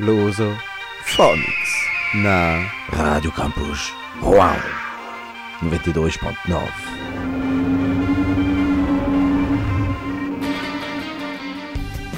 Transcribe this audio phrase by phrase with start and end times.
[0.00, 1.72] Phonics
[2.14, 2.60] na.
[2.90, 3.92] Radio Campus
[4.22, 4.56] Rouen.
[5.62, 6.56] 92.9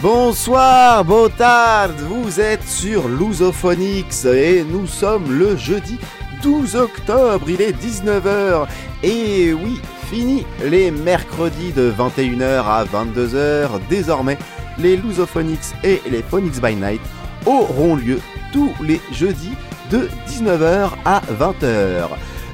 [0.01, 5.99] Bonsoir, Botard, vous êtes sur Lusophonics et nous sommes le jeudi
[6.43, 8.69] 12 octobre, il est 19h
[9.03, 14.39] et oui, fini les mercredis de 21h à 22h, désormais
[14.79, 17.01] les Lusophonics et les Phonics by Night
[17.47, 18.21] auront lieu
[18.53, 19.55] tous les jeudis
[19.91, 22.09] de 19h à 20h.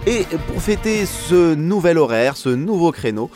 [0.06, 3.30] Et pour fêter ce nouvel horaire, ce nouveau créneau,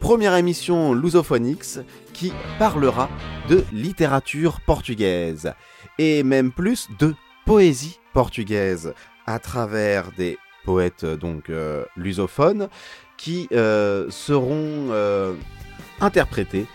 [0.00, 1.80] première émission Lusophonics
[2.12, 3.08] qui parlera
[3.48, 5.52] de littérature portugaise
[5.98, 8.94] et même plus de poésie portugaise
[9.26, 12.68] à travers des poètes donc euh, lusophones
[13.16, 15.34] qui euh, seront euh,
[16.00, 16.66] interprétés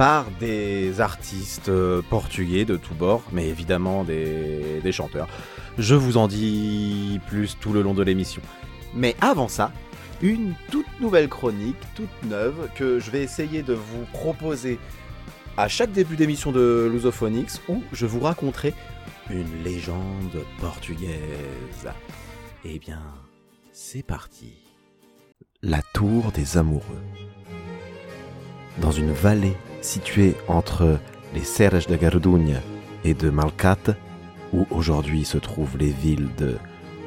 [0.00, 5.28] par des artistes euh, portugais de tous bords, mais évidemment des, chanteurs.
[5.76, 8.40] Je vous en dis plus tout le long de l'émission.
[8.94, 9.72] Mais avant ça,
[10.22, 14.78] une toute nouvelle chronique, toute neuve, que je vais essayer de vous proposer
[15.58, 18.72] à chaque début d'émission de Lusophonics, où je vous raconterai
[19.28, 21.90] une légende portugaise.
[22.64, 23.02] Eh bien,
[23.70, 24.54] c'est parti.
[25.62, 27.04] La tour des amoureux.
[28.80, 30.98] Dans une vallée située entre
[31.34, 32.60] les Serres de Gardunha
[33.04, 33.96] et de Malcate,
[34.52, 36.56] où aujourd'hui se trouvent les villes de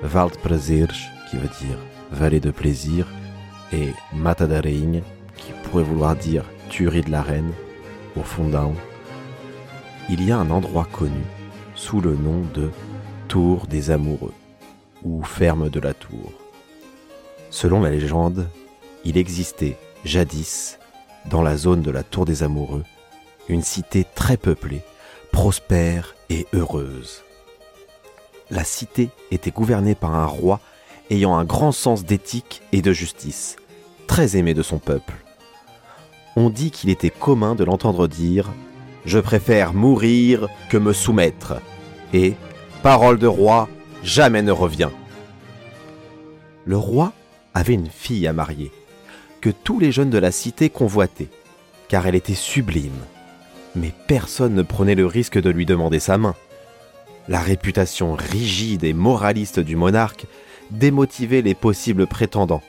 [0.02, 0.94] Valdprazeres,
[1.30, 1.78] qui veut dire
[2.12, 3.08] vallée de plaisir,
[3.72, 5.02] et Mata da Rainha,
[5.38, 7.52] qui pourrait vouloir dire tuerie de la reine,
[8.16, 8.74] au fondant,
[10.10, 11.24] il y a un endroit connu
[11.76, 12.70] sous le nom de
[13.28, 14.34] Tour des Amoureux,
[15.04, 16.32] ou Ferme de la Tour.
[17.50, 18.48] Selon la légende,
[19.06, 20.80] il existait jadis,
[21.30, 22.84] dans la zone de la Tour des Amoureux,
[23.50, 24.84] une cité très peuplée,
[25.32, 27.24] prospère et heureuse.
[28.50, 30.60] La cité était gouvernée par un roi
[31.10, 33.56] ayant un grand sens d'éthique et de justice,
[34.08, 35.14] très aimé de son peuple.
[36.36, 38.48] On dit qu'il était commun de l'entendre dire⁇
[39.06, 41.54] Je préfère mourir que me soumettre⁇
[42.14, 42.36] et
[42.82, 43.70] Parole de roi,
[44.04, 44.90] jamais ne revient.
[46.66, 47.14] Le roi
[47.54, 48.72] avait une fille à marier,
[49.44, 51.28] que tous les jeunes de la cité convoitaient,
[51.90, 53.04] car elle était sublime.
[53.76, 56.34] Mais personne ne prenait le risque de lui demander sa main.
[57.28, 60.28] La réputation rigide et moraliste du monarque
[60.72, 62.64] démotivait les possibles prétendants,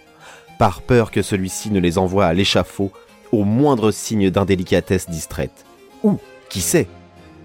[0.59, 2.91] par peur que celui-ci ne les envoie à l'échafaud
[3.31, 5.65] au moindre signe d'indélicatesse distraite.
[6.03, 6.19] Ou,
[6.49, 6.89] qui sait,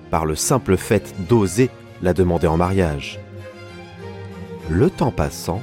[0.09, 1.69] par le simple fait d'oser
[2.01, 3.19] la demander en mariage.
[4.71, 5.61] Le temps passant,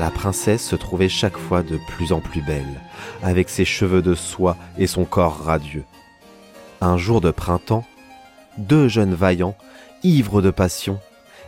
[0.00, 2.80] la princesse se trouvait chaque fois de plus en plus belle,
[3.22, 5.84] avec ses cheveux de soie et son corps radieux.
[6.80, 7.84] Un jour de printemps,
[8.56, 9.56] deux jeunes vaillants,
[10.02, 10.98] ivres de passion,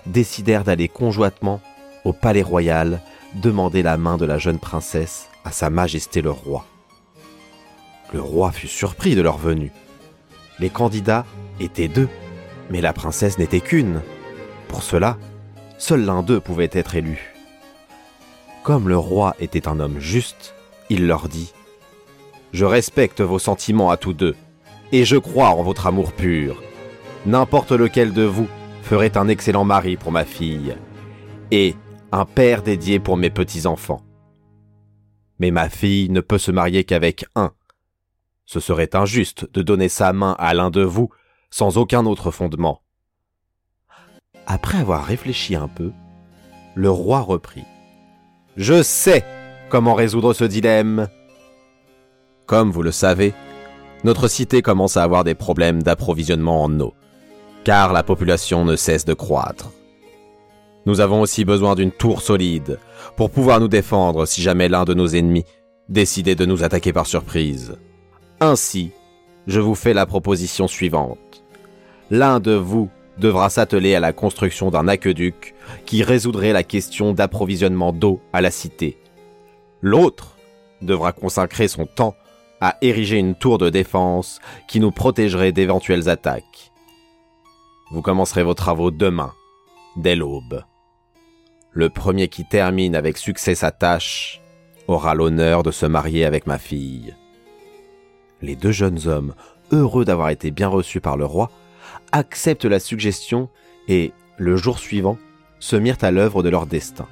[0.04, 1.62] décidèrent d'aller conjointement
[2.04, 3.00] au palais royal
[3.36, 6.66] demander la main de la jeune princesse à Sa Majesté le roi.
[8.12, 9.72] Le roi fut surpris de leur venue.
[10.58, 11.24] Les candidats
[11.58, 12.10] étaient deux,
[12.68, 14.02] mais la princesse n'était qu'une.
[14.68, 15.16] Pour cela,
[15.78, 17.31] seul l'un d'eux pouvait être élu.
[18.62, 20.54] Comme le roi était un homme juste,
[20.88, 21.52] il leur dit⁇
[22.52, 24.36] Je respecte vos sentiments à tous deux,
[24.92, 26.62] et je crois en votre amour pur.
[27.26, 28.46] N'importe lequel de vous
[28.82, 30.76] ferait un excellent mari pour ma fille,
[31.50, 31.74] et
[32.12, 34.02] un père dédié pour mes petits-enfants.
[35.40, 37.52] Mais ma fille ne peut se marier qu'avec un.
[38.44, 41.10] Ce serait injuste de donner sa main à l'un de vous
[41.50, 42.82] sans aucun autre fondement.
[44.46, 45.90] Après avoir réfléchi un peu,
[46.74, 47.64] le roi reprit.
[48.56, 49.24] Je sais
[49.70, 51.08] comment résoudre ce dilemme.
[52.44, 53.32] Comme vous le savez,
[54.04, 56.92] notre cité commence à avoir des problèmes d'approvisionnement en eau,
[57.64, 59.70] car la population ne cesse de croître.
[60.84, 62.78] Nous avons aussi besoin d'une tour solide
[63.16, 65.44] pour pouvoir nous défendre si jamais l'un de nos ennemis
[65.88, 67.76] décidait de nous attaquer par surprise.
[68.40, 68.90] Ainsi,
[69.46, 71.42] je vous fais la proposition suivante.
[72.10, 75.54] L'un de vous devra s'atteler à la construction d'un aqueduc
[75.86, 78.98] qui résoudrait la question d'approvisionnement d'eau à la cité.
[79.80, 80.36] L'autre
[80.80, 82.14] devra consacrer son temps
[82.60, 86.72] à ériger une tour de défense qui nous protégerait d'éventuelles attaques.
[87.90, 89.32] Vous commencerez vos travaux demain,
[89.96, 90.64] dès l'aube.
[91.72, 94.40] Le premier qui termine avec succès sa tâche
[94.88, 97.14] aura l'honneur de se marier avec ma fille.
[98.40, 99.34] Les deux jeunes hommes,
[99.72, 101.50] heureux d'avoir été bien reçus par le roi,
[102.12, 103.48] acceptent la suggestion
[103.88, 105.18] et, le jour suivant,
[105.58, 107.06] se mirent à l'œuvre de leur destin.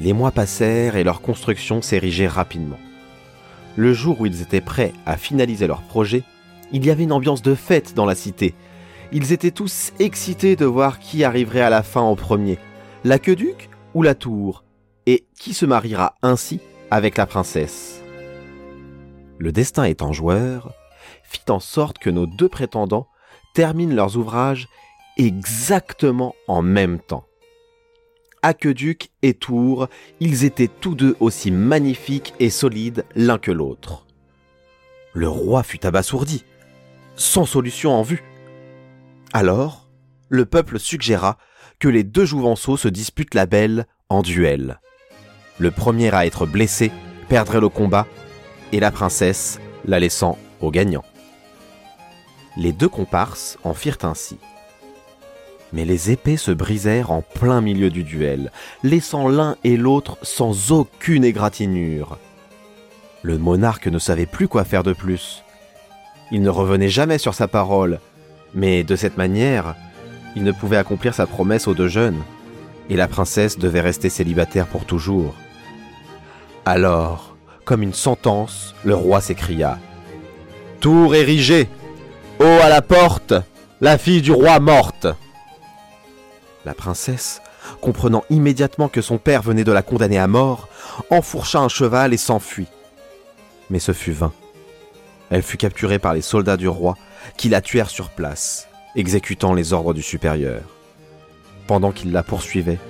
[0.00, 2.78] Les mois passèrent et leur construction s'érigeait rapidement.
[3.76, 6.24] Le jour où ils étaient prêts à finaliser leur projet,
[6.72, 8.54] il y avait une ambiance de fête dans la cité,
[9.12, 12.58] Ils étaient tous excités de voir qui arriverait à la fin en premier,
[13.02, 14.62] l'aqueduc ou la tour,
[15.06, 16.60] et qui se mariera ainsi
[16.92, 18.02] avec la princesse.
[19.38, 20.72] Le destin étant joueur,
[21.24, 23.08] fit en sorte que nos deux prétendants
[23.54, 24.68] terminent leurs ouvrages
[25.16, 27.24] exactement en même temps.
[28.42, 29.88] Aqueduc et Tour,
[30.18, 34.06] ils étaient tous deux aussi magnifiques et solides l'un que l'autre.
[35.12, 36.44] Le roi fut abasourdi,
[37.16, 38.22] sans solution en vue.
[39.32, 39.90] Alors,
[40.28, 41.36] le peuple suggéra
[41.78, 44.80] que les deux jouvenceaux se disputent la belle en duel.
[45.58, 46.90] Le premier à être blessé
[47.28, 48.06] perdrait le combat
[48.72, 51.04] et la princesse la laissant au gagnant.
[52.56, 54.38] Les deux comparses en firent ainsi.
[55.72, 58.50] Mais les épées se brisèrent en plein milieu du duel,
[58.82, 62.18] laissant l'un et l'autre sans aucune égratignure.
[63.22, 65.44] Le monarque ne savait plus quoi faire de plus.
[66.32, 68.00] Il ne revenait jamais sur sa parole,
[68.54, 69.76] mais de cette manière,
[70.34, 72.22] il ne pouvait accomplir sa promesse aux deux jeunes,
[72.88, 75.34] et la princesse devait rester célibataire pour toujours.
[76.64, 79.78] Alors, comme une sentence, le roi s'écria
[80.80, 81.68] Tour érigé
[82.40, 83.34] Haut à la porte
[83.82, 85.06] La fille du roi morte
[86.64, 87.42] La princesse,
[87.82, 90.70] comprenant immédiatement que son père venait de la condamner à mort,
[91.10, 92.68] enfourcha un cheval et s'enfuit.
[93.68, 94.32] Mais ce fut vain.
[95.28, 96.96] Elle fut capturée par les soldats du roi,
[97.36, 100.62] qui la tuèrent sur place, exécutant les ordres du supérieur.
[101.66, 102.80] Pendant qu'ils la poursuivaient,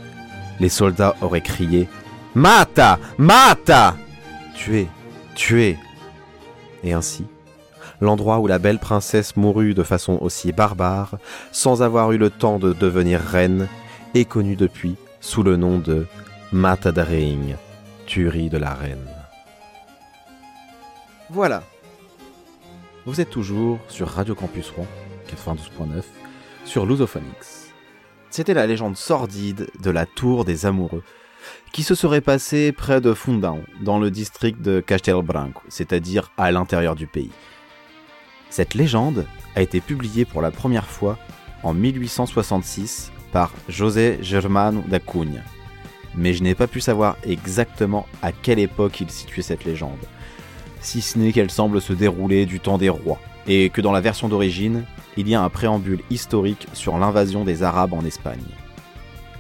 [0.61, 1.89] les soldats auraient crié
[2.37, 3.97] Mata Mata
[4.55, 4.87] Tuez
[5.35, 5.77] Tuez
[6.85, 7.27] Et ainsi,
[8.01, 11.17] l'endroit où la belle princesse mourut de façon aussi barbare,
[11.53, 13.69] sans avoir eu le temps de devenir reine,
[14.15, 16.07] est connu depuis sous le nom de
[16.53, 17.57] Mata Ring,
[18.07, 19.09] tuerie de la reine.
[21.31, 21.63] Voilà.
[23.07, 24.87] Vous êtes toujours sur Radio Campus Rouen
[25.29, 26.03] 92.9
[26.65, 27.73] sur Lusophonix.
[28.31, 31.03] C'était la légende sordide de la tour des amoureux
[31.73, 36.97] qui se serait passée près de Fundão, dans le district de Castelbranco, c'est-à-dire à, l'intérieur
[36.97, 37.31] du pays.
[38.51, 41.19] Cette légende a été publiée pour la première fois
[41.63, 45.43] en 1866 par José Germano da Cunha.
[46.17, 50.01] Mais je n'ai pas pu savoir exactement à quelle époque il situait cette légende,
[50.81, 54.01] si ce n'est qu'elle semble se dérouler du temps des rois, et que dans la
[54.01, 54.85] version d'origine,
[55.17, 58.43] il y a un préambule historique sur l'invasion des Arabes en Espagne.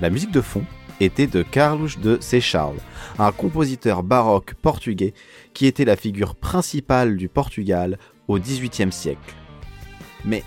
[0.00, 0.64] La musique de fond
[1.00, 2.74] était de Carlos de Sechal,
[3.18, 5.14] un compositeur baroque portugais
[5.52, 7.98] qui était la figure principale du Portugal
[8.30, 9.34] au XVIIIe siècle.
[10.24, 10.44] Mais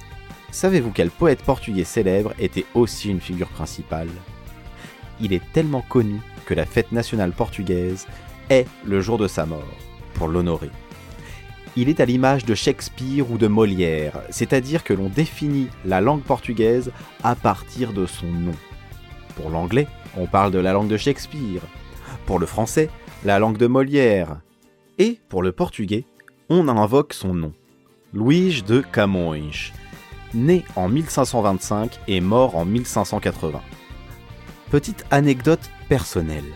[0.51, 4.07] savez-vous quel poète portugais célèbre était aussi une figure principale?
[5.19, 8.07] Il est tellement connu que la fête nationale portugaise
[8.50, 9.77] est le jour de sa mort,
[10.13, 10.69] pour l'honorer.
[11.75, 16.21] Il est à l'image de Shakespeare ou de Molière, c'est-à-dire que l'on définit la langue
[16.21, 16.91] portugaise
[17.24, 18.56] à partir de son nom.
[19.36, 21.62] Pour l'anglais, on parle de la langue de Shakespeare.
[22.25, 22.89] Pour le français,
[23.25, 24.38] la langue de Molière.
[25.00, 26.06] Et pour le portugais,
[26.50, 27.53] on invoque son nom.
[28.13, 29.74] Luís de Camões,
[30.36, 33.60] né en 1525 et mort en 1580.
[34.69, 36.54] Petite anecdote personnelle.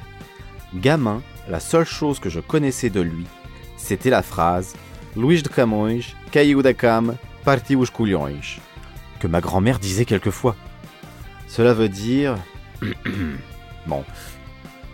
[0.76, 3.26] Gamin, la seule chose que je connaissais de lui,
[3.76, 4.76] c'était la phrase
[5.16, 8.60] Luís de Camões, caiu da cama, partiu os colhões,
[9.20, 10.56] que ma grand-mère disait quelquefois.
[11.48, 12.36] Cela veut dire
[13.88, 14.04] bon.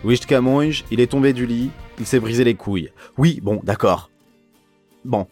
[0.02, 2.90] Louis de Camões, il est tombé du lit, il s'est brisé les couilles.
[3.18, 4.10] Oui, bon, d'accord.
[5.04, 5.26] Bon.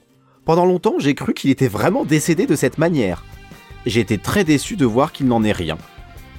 [0.45, 3.25] Pendant longtemps, j'ai cru qu'il était vraiment décédé de cette manière.
[3.87, 5.79] Été très déçu de voir qu'il n'en est rien.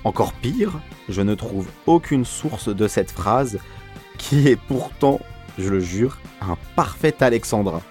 [0.04, 3.60] Encore pire, je ne trouve aucune source de cette phrase,
[4.18, 5.22] qui est pourtant,
[5.58, 7.82] je le jure, un parfait alexandrin.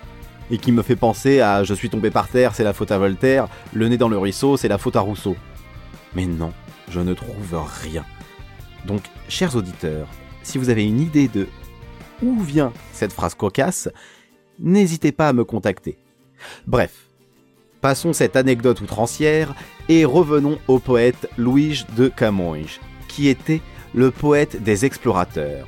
[0.51, 2.99] Et qui me fait penser à Je suis tombé par terre, c'est la faute à
[2.99, 5.37] Voltaire, le nez dans le ruisseau, c'est la faute à Rousseau.
[6.15, 6.53] Mais non,
[6.91, 8.05] je ne trouve rien.
[8.85, 10.09] Donc, chers auditeurs,
[10.43, 11.49] si vous avez une idée de
[12.23, 13.89] où vient cette phrase cocasse,
[14.59, 15.97] n'hésitez pas à me contacter.
[16.67, 17.07] Bref,
[17.81, 19.55] passons cette anecdote outrancière
[19.89, 23.61] et revenons au poète Louis de Camões, qui était
[23.95, 25.67] le poète des explorateurs,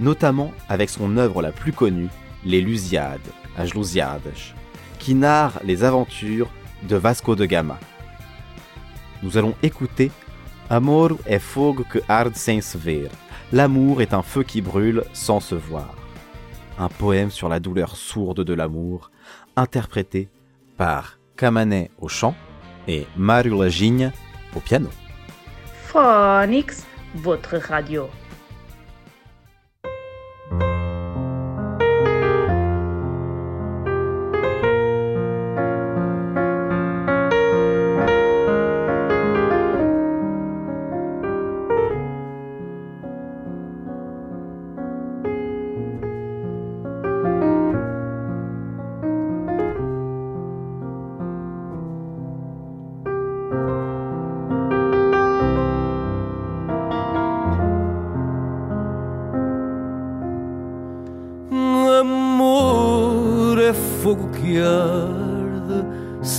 [0.00, 2.08] notamment avec son œuvre la plus connue,
[2.44, 3.20] Les Lusiades,
[3.56, 4.32] As Lusiades,
[4.98, 6.48] qui narre les aventures
[6.88, 7.78] de Vasco de Gama.
[9.22, 10.10] Nous allons écouter
[10.70, 13.10] Amor est fogo que arde sem se ver.
[13.52, 15.94] L'amour est un feu qui brûle sans se voir.
[16.78, 19.10] Un poème sur la douleur sourde de l'amour,
[19.58, 20.28] interprété
[20.76, 22.34] par Kamané au chant
[22.86, 24.12] et Mario Lagigne
[24.56, 24.88] au piano.
[25.86, 28.08] Phonix, votre radio.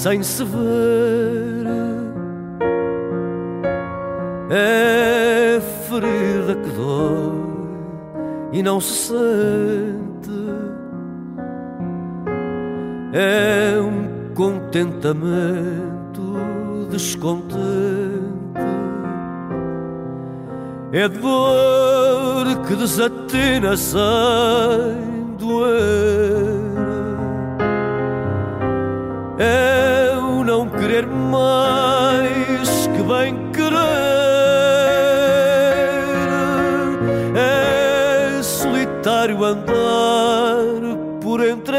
[0.10, 1.68] Sem se ver.
[4.50, 7.32] É ferida que dói
[8.54, 10.32] e não se sente.
[13.14, 16.40] É um contentamento
[16.90, 17.60] descontente.
[20.92, 25.09] É dor que desatina sem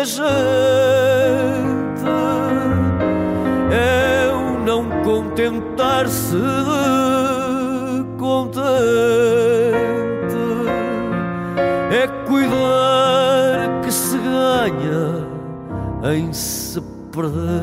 [0.05, 0.31] gente.
[3.73, 6.37] É o não contentar-se
[8.19, 8.61] contente.
[11.93, 15.27] É cuidar que se ganha
[16.15, 16.81] em se
[17.13, 17.60] perder.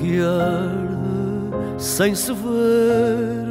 [0.00, 3.50] Que arde sem se ver.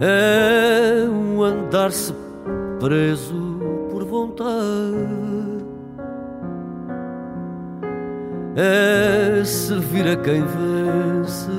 [0.00, 2.14] É um andar-se
[2.78, 3.58] preso
[3.90, 4.46] por vontade.
[8.56, 11.50] É servir a quem vence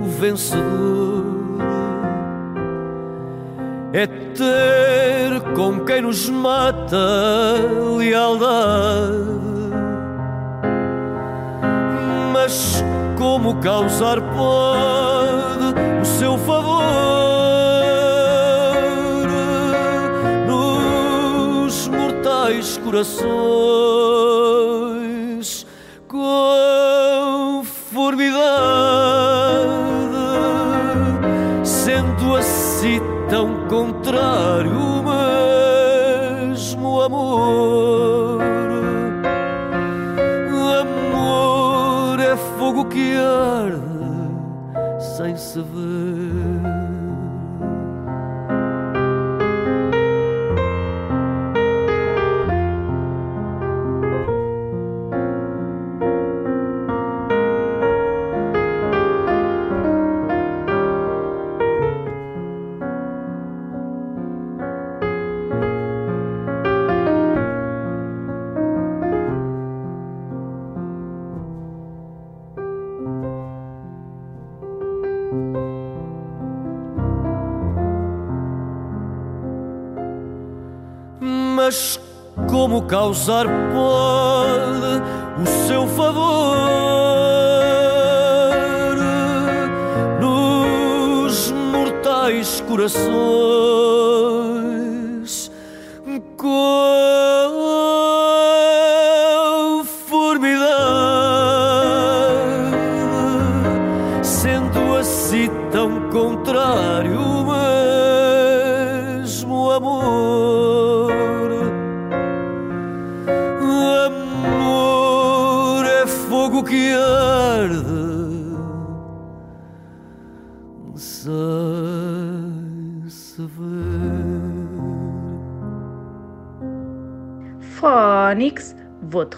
[0.00, 1.24] o vencedor.
[3.92, 6.96] É ter com quem nos mata
[13.62, 16.82] causar pode o seu favor
[20.46, 23.59] nos mortais corações?
[43.70, 45.60] Arde sem se
[82.90, 85.00] causar pode
[85.40, 86.56] o seu favor
[90.20, 94.09] nos mortais corações?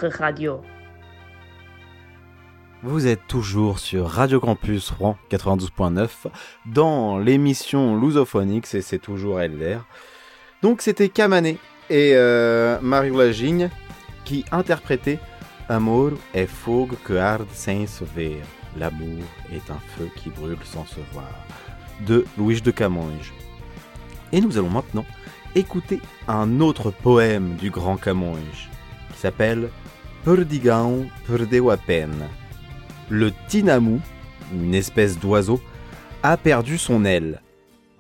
[0.09, 0.61] Radio.
[2.83, 6.09] Vous êtes toujours sur Radio Campus Rouen 92.9
[6.67, 9.79] dans l'émission Lusophonics et c'est toujours Elder.
[10.63, 11.59] Donc c'était Kamané
[11.91, 13.71] et euh, Mario Lagigne
[14.25, 15.21] qui interprétaient
[15.69, 18.43] Amour est fogo que arde sans se.
[18.77, 21.33] L'amour est un feu qui brûle sans se voir
[22.07, 23.33] de Louis de Camões.
[24.33, 25.05] Et nous allons maintenant
[25.55, 28.69] écouter un autre poème du grand qui
[29.23, 29.71] s'appelle
[30.27, 32.29] a peine.
[33.09, 34.01] Le tinamou,
[34.53, 35.61] une espèce d'oiseau,
[36.23, 37.41] a perdu son aile,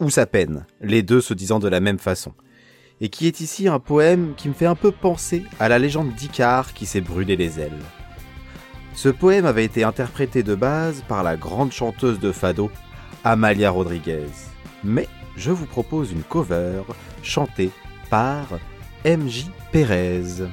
[0.00, 2.32] ou sa peine, les deux se disant de la même façon,
[3.00, 6.12] et qui est ici un poème qui me fait un peu penser à la légende
[6.14, 7.82] d'Icare qui s'est brûlé les ailes.
[8.94, 12.70] Ce poème avait été interprété de base par la grande chanteuse de fado,
[13.24, 14.30] Amalia Rodriguez.
[14.84, 16.82] Mais je vous propose une cover
[17.22, 17.70] chantée
[18.10, 18.46] par
[19.04, 20.44] MJ Pérez.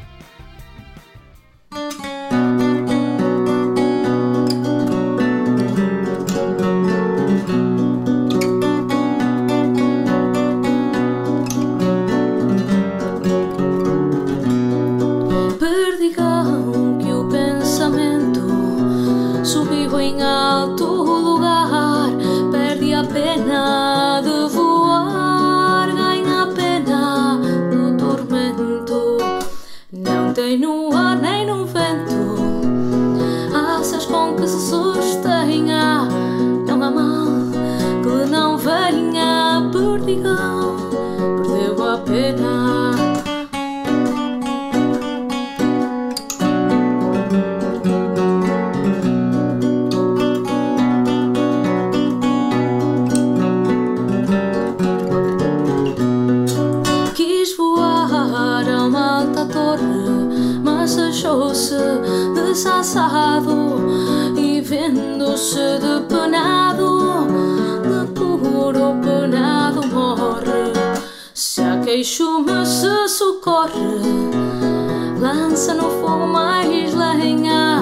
[75.20, 77.82] Lança no fogo mais lenha.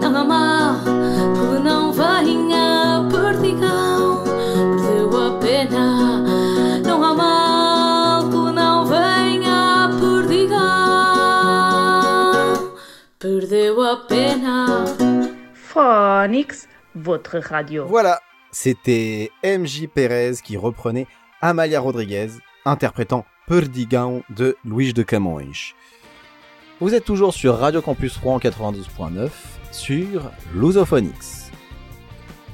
[0.00, 6.22] Não há mal que não venha, perdigão, perdeu a pena.
[6.84, 10.56] Não há mal que não venha, perdigão,
[13.18, 14.84] perdeu a pena.
[15.54, 17.86] Phonix, votre radio.
[17.86, 18.20] Voilà,
[18.52, 21.06] c'était MJ Pérez qui reprenait
[21.42, 25.72] Amalia Rodriguez, interprétant Perdigão de Luis de Camões.
[26.80, 29.30] Vous êtes toujours sur Radio Campus Rouen 92.9
[29.70, 31.52] sur Lusophonix.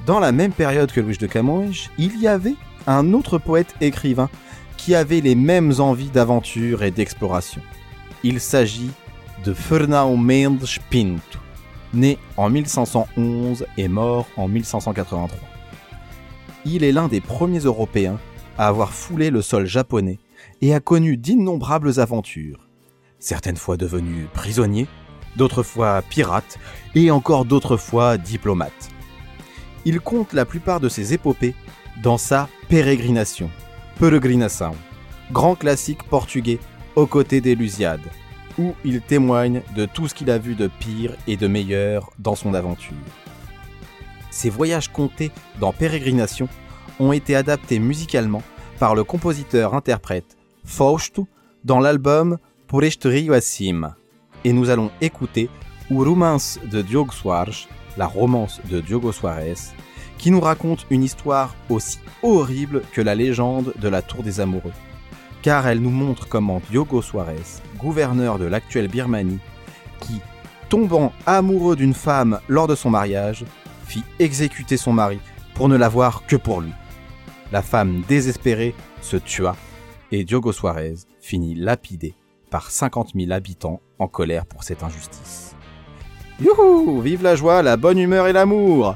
[0.05, 2.53] Dans la même période que Luis de Camões, il y avait
[2.85, 4.29] un autre poète écrivain
[4.77, 7.63] qui avait les mêmes envies d'aventure et d'exploration.
[8.23, 8.91] Il s'agit
[9.43, 11.39] de Fernão Mendes Pinto,
[11.95, 15.39] né en 1511 et mort en 1583.
[16.65, 18.19] Il est l'un des premiers Européens
[18.59, 20.19] à avoir foulé le sol japonais
[20.63, 22.69] et a connu d'innombrables aventures,
[23.19, 24.87] certaines fois devenu prisonnier,
[25.35, 26.57] d'autres fois pirate
[26.95, 28.89] et encore d'autres fois diplomate.
[29.83, 31.53] Il compte la plupart de ses épopées
[32.01, 33.49] dans sa Pérégrination,
[33.99, 34.73] Peregrinação,
[35.33, 36.59] grand classique portugais
[36.95, 38.09] aux côtés des Lusiades,
[38.57, 42.35] où il témoigne de tout ce qu'il a vu de pire et de meilleur dans
[42.35, 42.95] son aventure.
[44.31, 46.47] Ces voyages comptés dans Pérégrination
[47.01, 48.43] ont été adaptés musicalement
[48.79, 51.27] par le compositeur-interprète Fausto
[51.63, 53.07] dans l'album Por este.
[54.45, 55.49] Et nous allons écouter
[55.91, 59.73] O Romance de Diogo Soares, la romance de Diogo Soares,
[60.17, 64.73] qui nous raconte une histoire aussi horrible que la légende de la Tour des Amoureux.
[65.41, 69.39] Car elle nous montre comment Diogo Soares, gouverneur de l'actuelle Birmanie,
[69.99, 70.19] qui,
[70.69, 73.45] tombant amoureux d'une femme lors de son mariage,
[73.85, 75.19] fit exécuter son mari
[75.53, 76.71] pour ne la voir que pour lui.
[77.51, 79.55] La femme désespérée se tua
[80.13, 82.13] et Diogo Suarez finit lapidé
[82.51, 85.55] par 50 000 habitants en colère pour cette injustice.
[86.39, 88.95] Youhou Vive la joie, la bonne humeur et l'amour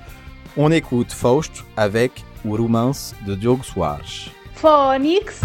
[0.57, 4.29] On écoute Faust avec Urumans de Diogo Soares.
[4.53, 5.41] Phonix,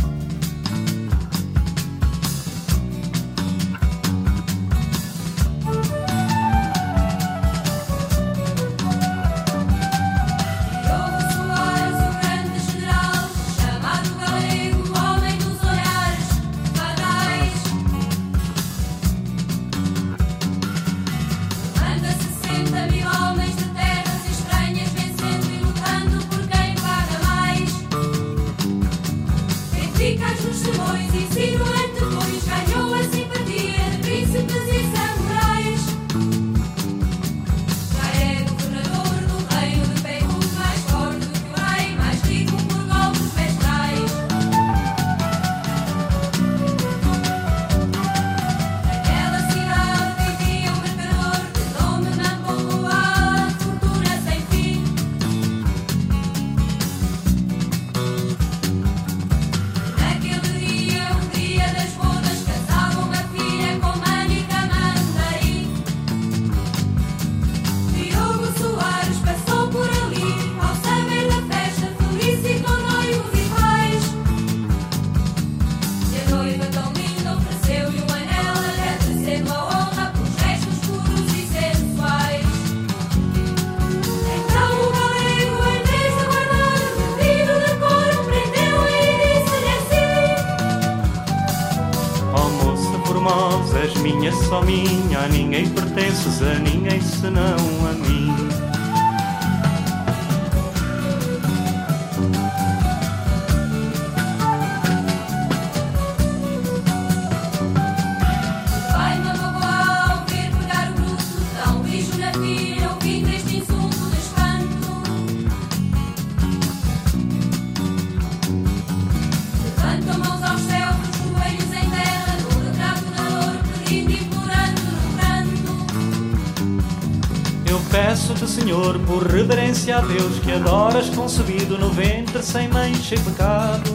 [128.72, 133.90] Senhor, por reverência a Deus, que adoras concebido no ventre sem mancha e pecado.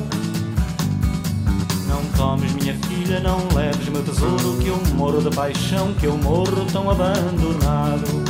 [1.88, 6.16] Não tomes minha filha, não leves meu tesouro, que eu morro de paixão, que eu
[6.16, 8.27] morro tão abandonado.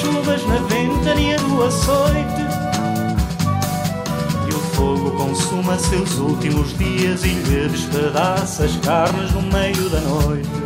[0.00, 2.42] Chuvas, na ventania do açoite.
[4.48, 10.00] E o fogo consuma seus últimos dias e lhe despedaça as carnes no meio da
[10.00, 10.65] noite.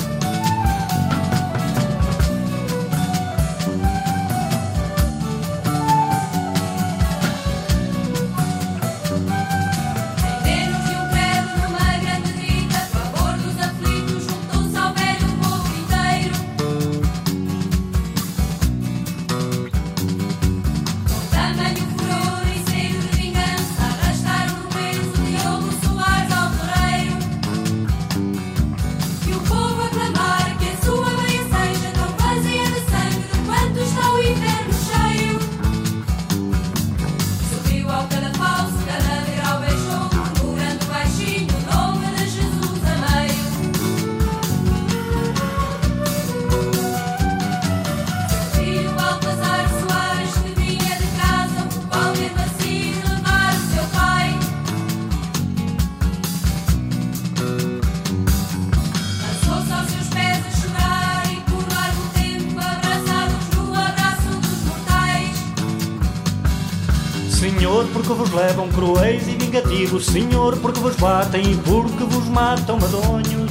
[69.90, 73.50] Vingativos, Senhor, porque vos batem e porque vos matam medonhos.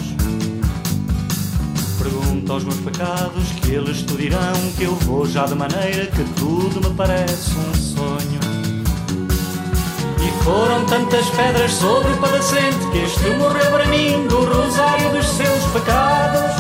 [1.97, 6.23] Pergunto aos meus pecados que eles te dirão que eu vou já de maneira que
[6.35, 8.39] tudo me parece um sonho.
[10.21, 15.27] E foram tantas pedras sobre o padecente que este morreu para mim do rosário dos
[15.27, 16.51] seus pecados.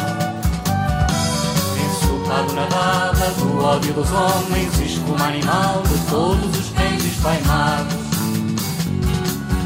[1.87, 7.98] Insultado na raba do ódio dos homens, como animal de todos os cães espaimados.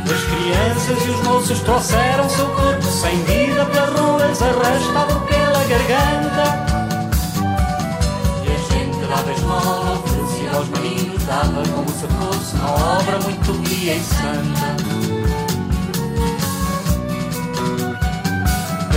[0.05, 6.45] As crianças e os moços trouxeram seu corpo sem vida pelas ruas, arrastado pela garganta.
[8.43, 13.69] E a gente dava esmola, oferecia aos meninos, dava como se fosse uma obra muito
[13.69, 15.03] pia e santa.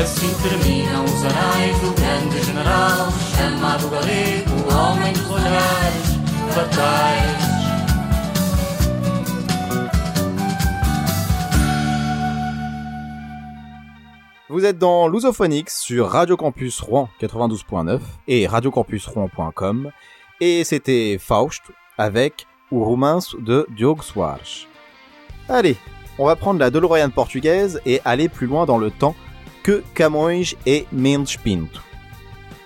[0.02, 6.16] Assim terminam os anais do grande general, chamado galego, o homem dos olhares
[6.54, 7.45] fatais.
[14.56, 19.90] Vous êtes dans Lusophonix sur Radio Campus Rouen 92.9 et radiocampusrouen.com
[20.40, 21.60] et c'était Faust
[21.98, 24.66] avec O Romance de Diogo Soares.
[25.50, 25.76] Allez,
[26.18, 29.14] on va prendre la DeLorean portugaise et aller plus loin dans le temps
[29.62, 31.28] que Camões et Mendes.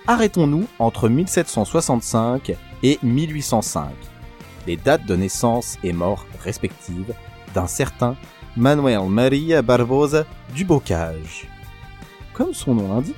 [0.07, 3.89] Arrêtons-nous entre 1765 et 1805,
[4.65, 7.13] les dates de naissance et mort respectives
[7.53, 8.15] d'un certain
[8.55, 10.23] Manuel Maria Barbosa
[10.55, 11.50] du Bocage.
[12.33, 13.15] Comme son nom l'indique,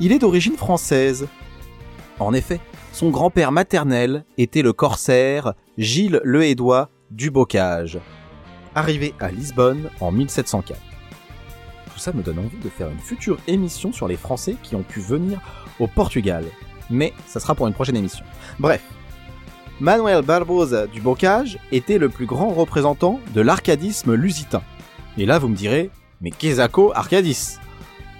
[0.00, 1.26] il est d'origine française.
[2.18, 2.60] En effet,
[2.92, 7.98] son grand-père maternel était le corsaire Gilles le Hédois du Bocage,
[8.74, 10.80] arrivé à Lisbonne en 1704.
[11.92, 14.82] Tout ça me donne envie de faire une future émission sur les Français qui ont
[14.82, 15.40] pu venir
[15.78, 16.44] au Portugal.
[16.90, 18.24] Mais ça sera pour une prochaine émission.
[18.58, 18.82] Bref,
[19.80, 24.62] Manuel Barbosa du Bocage était le plus grand représentant de l'arcadisme lusitain.
[25.16, 26.60] Et là, vous me direz, mais qu'est-ce
[26.94, 27.58] Arcadis?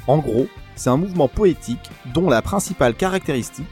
[0.08, 3.66] En gros, c'est un mouvement poétique dont la principale caractéristique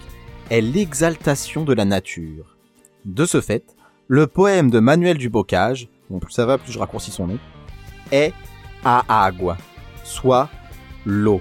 [0.50, 2.58] est l'exaltation de la nature.
[3.06, 3.74] De ce fait,
[4.06, 7.38] le poème de Manuel du Bocage, bon plus ça va, plus je raccourcis son nom,
[8.12, 8.34] est
[8.84, 9.56] à agua,
[10.04, 10.50] soit
[11.06, 11.40] l'eau.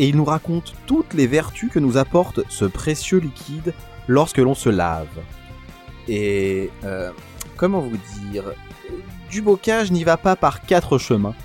[0.00, 3.74] Et il nous raconte toutes les vertus que nous apporte ce précieux liquide
[4.08, 5.06] lorsque l'on se lave.
[6.08, 7.12] Et euh,
[7.56, 7.96] comment vous
[8.28, 8.42] dire,
[9.30, 11.36] du Bocage n'y va pas par quatre chemins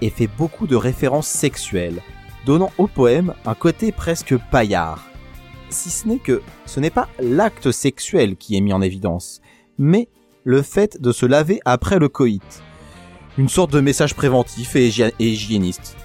[0.00, 2.00] et fait beaucoup de références sexuelles,
[2.46, 5.04] donnant au poème un côté presque paillard.
[5.70, 9.40] Si ce n'est que ce n'est pas l'acte sexuel qui est mis en évidence,
[9.78, 10.08] mais
[10.44, 12.62] le fait de se laver après le coït.
[13.36, 15.96] Une sorte de message préventif et, hygi- et hygiéniste.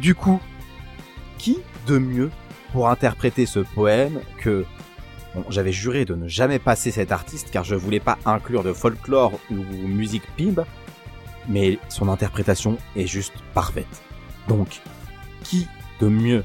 [0.00, 0.40] Du coup,
[1.38, 2.30] qui de mieux
[2.72, 4.64] pour interpréter ce poème que
[5.48, 9.32] j'avais juré de ne jamais passer cet artiste car je voulais pas inclure de folklore
[9.50, 9.54] ou
[9.86, 10.60] musique pib,
[11.50, 14.02] mais son interprétation est juste parfaite.
[14.48, 14.80] Donc,
[15.42, 15.66] qui
[16.00, 16.44] de mieux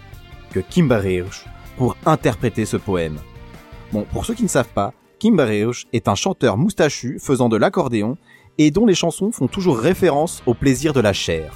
[0.52, 1.46] que Kimba Reusch
[1.78, 3.20] pour interpréter ce poème?
[3.94, 7.56] Bon, pour ceux qui ne savent pas, Kimba Reusch est un chanteur moustachu faisant de
[7.56, 8.18] l'accordéon
[8.58, 11.54] et dont les chansons font toujours référence au plaisir de la chair.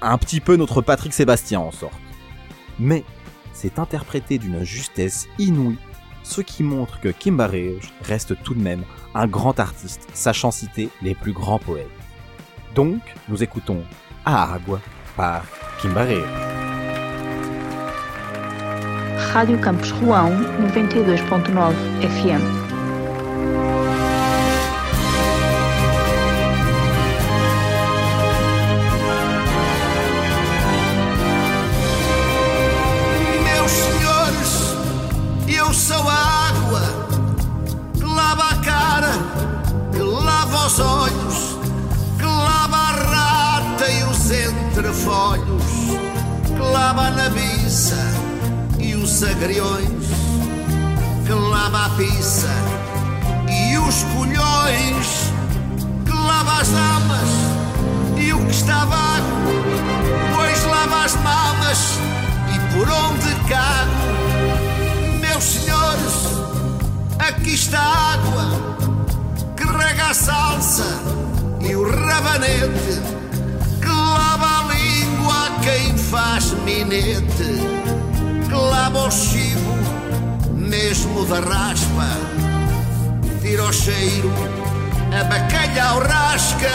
[0.00, 1.92] Un petit peu notre Patrick Sébastien en sorte.
[2.78, 3.04] Mais
[3.52, 5.78] c'est interprété d'une justesse inouïe
[6.22, 10.88] ce qui montre que Kimba Reusch reste tout de même un grand artiste, sachant citer
[11.02, 11.88] les plus grands poètes.
[12.74, 13.82] Donc, nous écoutons
[14.24, 14.80] A Agua
[15.16, 15.44] par
[15.80, 16.24] Kimba Reusch.
[19.32, 20.30] Rádio Campus Roão
[20.74, 22.71] 92.9 FM.
[46.92, 47.96] Lava a nabiça
[48.78, 49.88] e os agriões,
[51.24, 52.50] que lava a pizza
[53.48, 55.32] e os colhões,
[56.04, 57.30] que lava as damas
[58.18, 59.26] e o que está vago,
[60.36, 61.78] pois lava as mamas
[62.54, 66.26] e por onde cago, meus senhores,
[67.18, 68.76] aqui está a água
[69.56, 71.00] que rega a salsa
[71.58, 73.21] e o rabanete,
[75.62, 77.60] quem faz minete,
[78.48, 79.72] que lava o chivo
[80.50, 82.08] mesmo da raspa,
[83.40, 84.32] tira o cheiro,
[85.18, 86.70] a bacalhau rasca,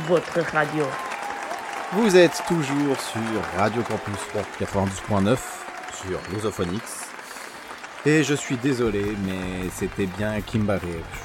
[0.00, 0.84] votre radio.
[1.92, 5.38] Vous êtes toujours sur Radio Campus Rock 92.9
[6.06, 7.08] sur Lusophonix.
[8.04, 11.20] Et je suis désolé, mais c'était bien Kimba Reusch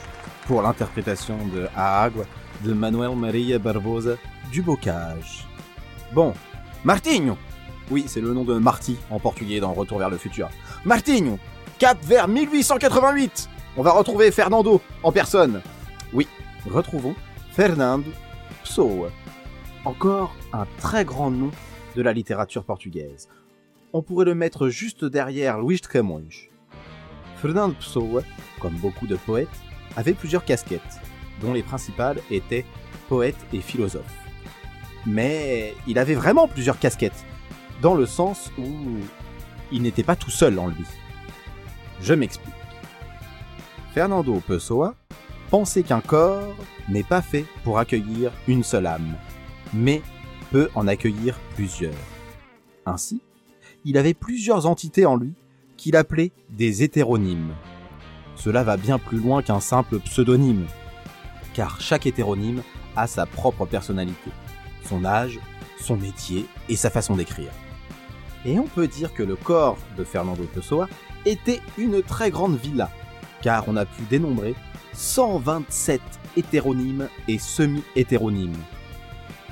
[0.45, 2.23] pour l'interprétation de Agua
[2.61, 4.15] de Manuel Maria Barbosa
[4.51, 5.47] du Bocage.
[6.13, 6.33] Bon,
[6.83, 7.37] Martinho
[7.89, 10.49] Oui, c'est le nom de Marty en portugais dans Retour vers le futur.
[10.85, 11.39] Martinho
[11.79, 15.61] Cap vers 1888 On va retrouver Fernando en personne.
[16.69, 17.15] retrouvons
[17.51, 18.11] Fernando
[18.63, 19.09] Pessoa,
[19.85, 21.51] encore un très grand nom
[21.95, 23.29] de la littérature portugaise.
[23.93, 26.49] On pourrait le mettre juste derrière Luís de Camões.
[27.37, 28.21] Fernando Pessoa,
[28.59, 29.47] comme beaucoup de poètes,
[29.95, 30.99] avait plusieurs casquettes,
[31.41, 32.65] dont les principales étaient
[33.07, 34.13] poète et philosophe.
[35.05, 37.25] Mais il avait vraiment plusieurs casquettes,
[37.81, 38.67] dans le sens où
[39.71, 40.85] il n'était pas tout seul en lui.
[42.01, 42.53] Je m'explique.
[43.93, 44.95] Fernando Pessoa
[45.49, 46.55] pensait qu'un corps
[46.87, 49.15] n'est pas fait pour accueillir une seule âme,
[49.73, 50.01] mais
[50.51, 51.93] peut en accueillir plusieurs.
[52.85, 53.21] Ainsi,
[53.85, 55.33] il avait plusieurs entités en lui
[55.77, 57.53] qu'il appelait des hétéronymes.
[58.35, 60.65] Cela va bien plus loin qu'un simple pseudonyme,
[61.53, 62.61] car chaque hétéronyme
[62.95, 64.31] a sa propre personnalité,
[64.85, 65.39] son âge,
[65.79, 67.51] son métier et sa façon d'écrire.
[68.45, 70.87] Et on peut dire que le corps de Fernando Pessoa
[71.25, 72.89] était une très grande villa,
[73.41, 74.55] car on a pu dénombrer
[74.93, 76.01] 127
[76.37, 78.57] hétéronymes et semi-hétéronymes.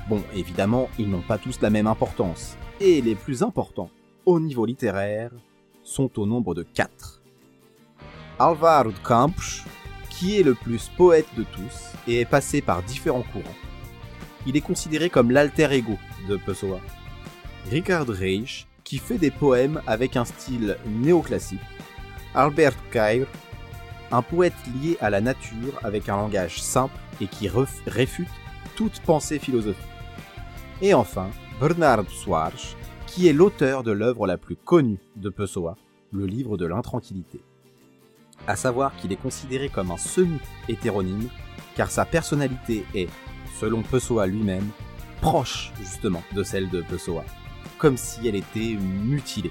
[0.08, 3.90] Bon, évidemment, ils n'ont pas tous la même importance, et les plus importants,
[4.24, 5.30] au niveau littéraire,
[5.84, 7.22] sont au nombre de 4.
[8.38, 9.64] Álvaro de Campos,
[10.10, 13.44] qui est le plus poète de tous et est passé par différents courants.
[14.46, 15.98] Il est considéré comme l'alter ego
[16.28, 16.80] de Pessoa.
[17.70, 21.60] Richard Reich, qui fait des poèmes avec un style néoclassique.
[22.34, 23.26] Albert Caire,
[24.10, 27.48] un poète lié à la nature avec un langage simple et qui
[27.86, 28.28] réfute
[28.76, 29.84] toute pensée philosophique.
[30.80, 31.28] Et enfin,
[31.60, 35.76] Bernard Soares, qui est l'auteur de l'œuvre la plus connue de Pessoa,
[36.12, 37.40] le livre de l'intranquillité.
[38.46, 41.28] À savoir qu'il est considéré comme un semi-hétéronyme,
[41.74, 43.08] car sa personnalité est,
[43.60, 44.68] selon Pessoa lui-même,
[45.20, 47.24] proche justement de celle de Pessoa,
[47.78, 49.50] comme si elle était mutilée.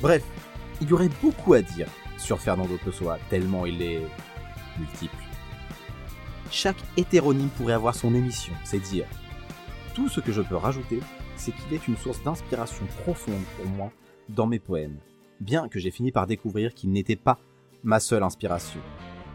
[0.00, 0.22] Bref,
[0.80, 4.02] il y aurait beaucoup à dire sur Fernando Pessoa, tellement il est
[4.78, 5.16] multiple.
[6.50, 9.06] Chaque hétéronyme pourrait avoir son émission, c'est dire.
[9.94, 11.00] Tout ce que je peux rajouter,
[11.36, 13.90] c'est qu'il est une source d'inspiration profonde pour moi
[14.28, 14.98] dans mes poèmes,
[15.40, 17.38] bien que j'ai fini par découvrir qu'il n'était pas
[17.82, 18.80] ma seule inspiration.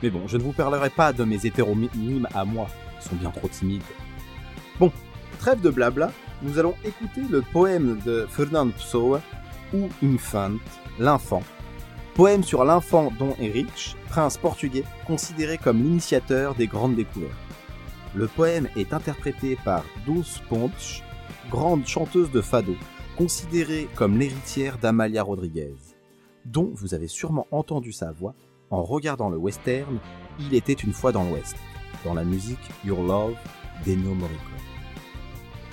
[0.02, 2.68] Mais bon, je ne vous parlerai pas de mes hétéronymes à moi,
[3.00, 3.84] ils sont bien trop timides.
[4.80, 4.92] Bon,
[5.40, 9.22] trêve de blabla, nous allons écouter le poème de Fernando Pessoa,
[9.74, 10.54] ou Infant,
[11.00, 11.44] l'enfant.
[12.16, 17.32] Poème sur l'enfant Dom Henrique, prince portugais, considéré comme l'initiateur des grandes découvertes.
[18.14, 21.04] Le poème est interprété par Dulce Pontes,
[21.50, 22.76] grande chanteuse de fado,
[23.18, 25.74] considérée comme l'héritière d'Amalia Rodriguez,
[26.44, 28.36] dont vous avez sûrement entendu sa voix
[28.72, 29.98] en regardant le western
[30.40, 31.56] Il était une fois dans l'Ouest,
[32.04, 33.36] dans la musique Your Love
[33.86, 34.38] d'Ennio Morricone.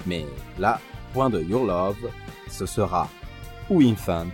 [0.06, 0.24] Mais
[0.56, 0.80] là,
[1.12, 2.10] point de Your Love,
[2.48, 3.08] ce sera
[3.68, 4.26] ou Infant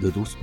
[0.00, 0.36] de Dulce.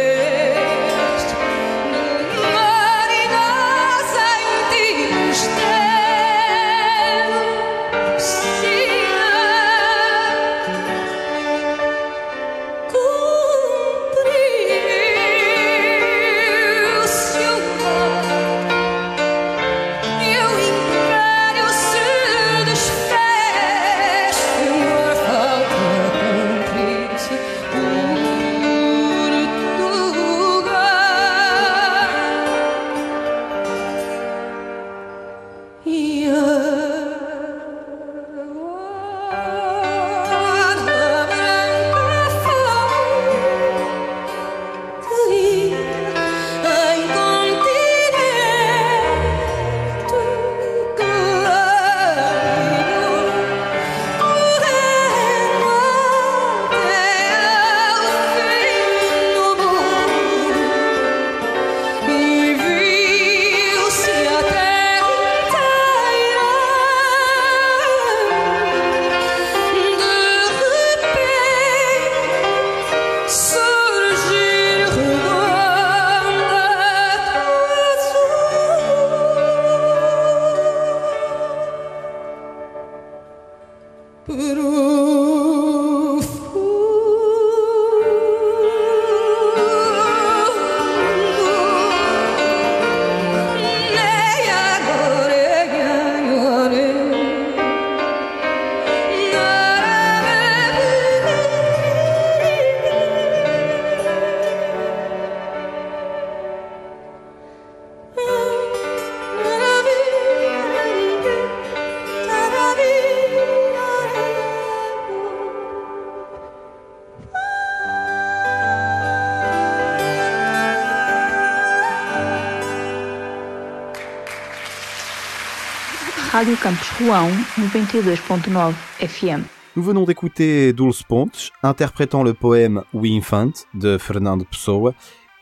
[126.38, 129.44] Rádio Campus Rouen 92.9 FM.
[129.76, 134.94] Nous venons d'écouter Dulce Pontes interprétant le poème We Infant de Fernando Pessoa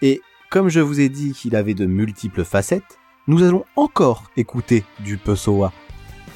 [0.01, 4.85] et comme je vous ai dit qu'il avait de multiples facettes, nous allons encore écouter
[5.01, 5.73] du Pessoa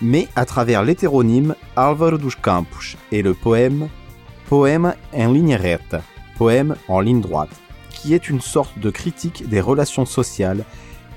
[0.01, 3.87] mais à travers l'hétéronyme Álvaro dos Campos et le poème
[4.49, 6.01] Poème en ligne recta,
[6.37, 10.65] poème en ligne droite, qui est une sorte de critique des relations sociales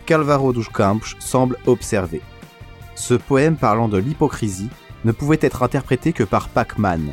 [0.07, 2.23] qu'Álvaro dos Campos semble observer.
[2.95, 4.71] Ce poème parlant de l'hypocrisie
[5.05, 7.13] ne pouvait être interprété que par Pac-Man.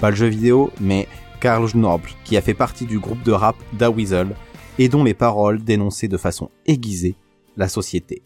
[0.00, 1.08] Pas le jeu vidéo, mais
[1.40, 4.34] Carlos Noble, qui a fait partie du groupe de rap Da Weasel,
[4.78, 7.16] et dont les paroles dénonçaient de façon aiguisée
[7.56, 8.22] la société.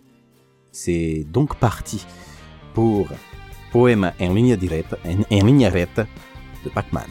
[0.70, 2.06] C'est donc parti
[2.74, 3.08] pour
[3.72, 6.06] Poème en ligne directe, en, ligne recta
[6.64, 7.08] de Pac-Man.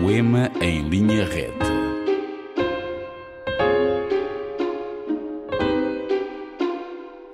[0.00, 1.69] Poema em linha reta.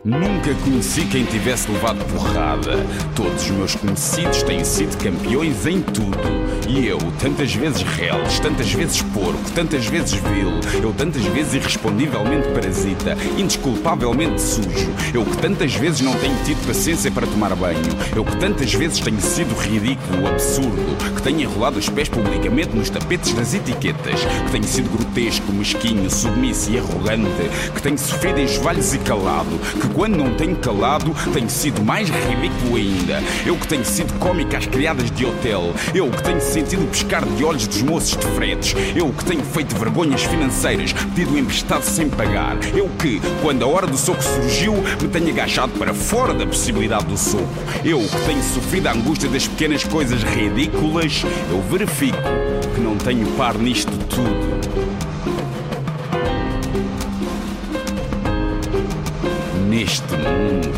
[0.06, 2.76] Nunca conheci quem tivesse levado porrada.
[3.16, 6.46] Todos os meus conhecidos têm sido campeões em tudo.
[6.68, 10.60] E eu, tantas vezes reles, tantas vezes porco, tantas vezes vil.
[10.80, 14.94] Eu, tantas vezes irrespondivelmente parasita, indesculpavelmente sujo.
[15.12, 17.82] Eu que tantas vezes não tenho tido paciência para tomar banho.
[18.14, 21.14] Eu que tantas vezes tenho sido ridículo, absurdo.
[21.16, 24.20] Que tenho enrolado os pés publicamente nos tapetes das etiquetas.
[24.44, 27.72] Que tenho sido grotesco, mesquinho, submisso e arrogante.
[27.74, 29.58] Que tenho sofrido enxovalhos e calado.
[29.80, 33.22] Que quando não tenho calado, tenho sido mais ridículo ainda.
[33.46, 35.72] Eu que tenho sido cómica às criadas de hotel.
[35.94, 38.74] Eu que tenho sentido pescar de olhos dos moços de fretes.
[38.94, 42.58] Eu que tenho feito vergonhas financeiras, pedido emprestado sem pagar.
[42.76, 47.06] Eu que, quando a hora do soco surgiu, me tenho agachado para fora da possibilidade
[47.06, 47.48] do soco.
[47.82, 52.18] Eu que tenho sofrido a angústia das pequenas coisas ridículas, eu verifico
[52.74, 54.95] que não tenho par nisto tudo.
[59.76, 60.72] Neste mundo.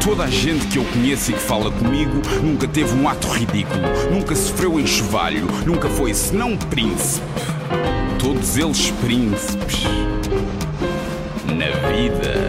[0.00, 3.82] Toda a gente que eu conheço e que fala comigo nunca teve um ato ridículo,
[4.12, 7.26] nunca sofreu enxovalho, nunca foi senão príncipe.
[8.16, 9.82] Todos eles príncipes.
[11.46, 12.43] Na vida.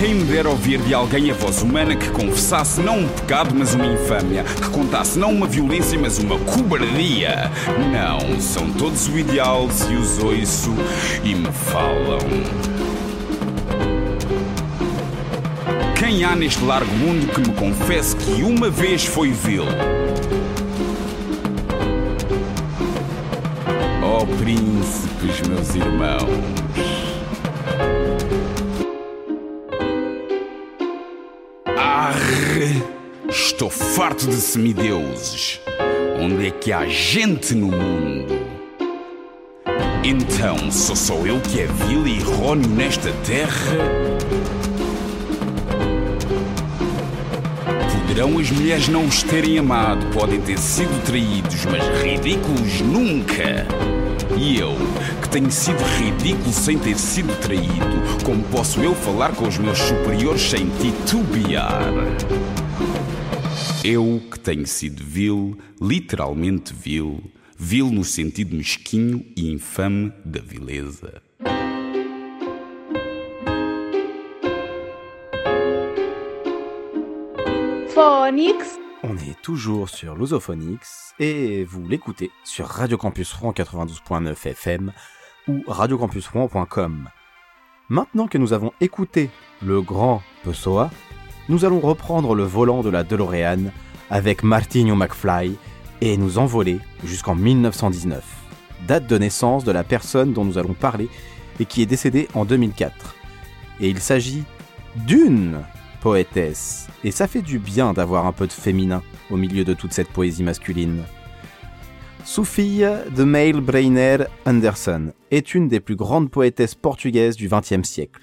[0.00, 3.74] Quem me dera ouvir de alguém a voz humana que confessasse não um pecado, mas
[3.74, 7.50] uma infâmia, que contasse não uma violência, mas uma cobardia.
[7.92, 10.74] Não, são todos o ideal se os ouço
[11.22, 12.18] e me falam.
[15.98, 19.66] Quem há neste largo mundo que me confesse que uma vez foi vil?
[24.02, 26.69] ó príncipes, meus irmãos.
[34.10, 35.60] Estou farto de semideuses.
[36.18, 38.40] Onde é que há gente no mundo?
[40.02, 43.76] Então, sou só eu que é vil e errôneo nesta terra?
[47.92, 53.66] Poderão as mulheres não os terem amado, podem ter sido traídos, mas ridículos nunca.
[54.36, 54.74] E eu,
[55.22, 59.78] que tenho sido ridículo sem ter sido traído, como posso eu falar com os meus
[59.78, 61.80] superiores sem titubear?
[63.82, 71.22] Eu que tenho sido vil, literalmente vil, vil no sentido mesquinho e infame da vileza.
[77.94, 84.92] Phonics On est toujours sur Lusophonix et vous l'écoutez sur Radio Campus Rouen 92.9 FM
[85.48, 87.08] ou radiocampusrouen.com.
[87.88, 89.30] Maintenant que nous avons écouté
[89.62, 90.90] le grand Pessoa,
[91.50, 93.72] nous allons reprendre le volant de la DeLorean
[94.08, 95.56] avec Martinho McFly
[96.00, 98.24] et nous envoler jusqu'en 1919,
[98.86, 101.08] date de naissance de la personne dont nous allons parler
[101.58, 103.16] et qui est décédée en 2004.
[103.80, 104.44] Et il s'agit
[104.94, 105.58] d'une
[106.00, 109.92] poétesse, et ça fait du bien d'avoir un peu de féminin au milieu de toute
[109.92, 111.02] cette poésie masculine.
[112.24, 118.20] Sophia de Mail Breiner Anderson est une des plus grandes poétesses portugaises du XXe siècle,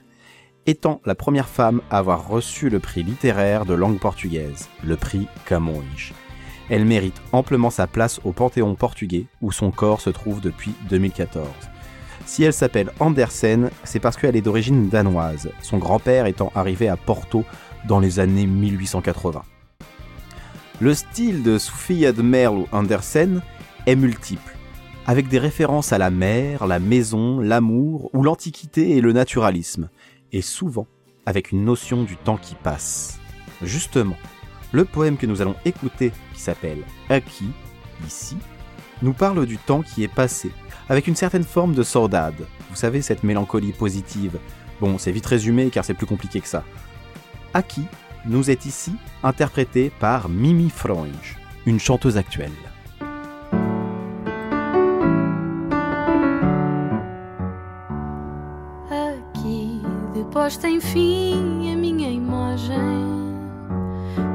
[0.67, 5.27] étant la première femme à avoir reçu le prix littéraire de langue portugaise, le prix
[5.45, 6.11] Camões.
[6.69, 11.47] Elle mérite amplement sa place au Panthéon portugais où son corps se trouve depuis 2014.
[12.25, 16.97] Si elle s'appelle Andersen, c'est parce qu'elle est d'origine danoise, son grand-père étant arrivé à
[16.97, 17.45] Porto
[17.87, 19.43] dans les années 1880.
[20.81, 23.41] Le style de Sophia de Merle ou Andersen
[23.85, 24.57] est multiple,
[25.05, 29.89] avec des références à la mer, la maison, l'amour ou l'antiquité et le naturalisme,
[30.33, 30.87] et souvent
[31.25, 33.19] avec une notion du temps qui passe.
[33.61, 34.15] Justement,
[34.71, 37.45] le poème que nous allons écouter, qui s'appelle Aki,
[38.05, 38.37] ici,
[39.01, 40.51] nous parle du temps qui est passé,
[40.89, 42.47] avec une certaine forme de saudade.
[42.69, 44.39] Vous savez, cette mélancolie positive.
[44.79, 46.63] Bon, c'est vite résumé car c'est plus compliqué que ça.
[47.53, 47.83] Aki
[48.25, 52.51] nous est ici interprété par Mimi Frange, une chanteuse actuelle.
[60.37, 62.77] Depois tem fim a minha imagem.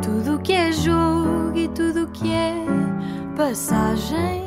[0.02, 2.56] Tudo que é jogo e tudo que é
[3.36, 4.42] passagem.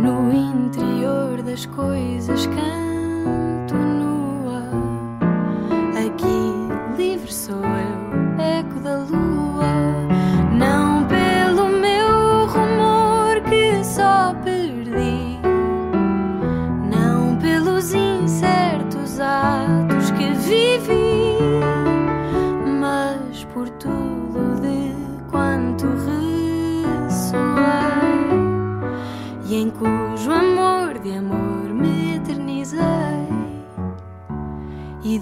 [0.00, 3.74] No interior das coisas canto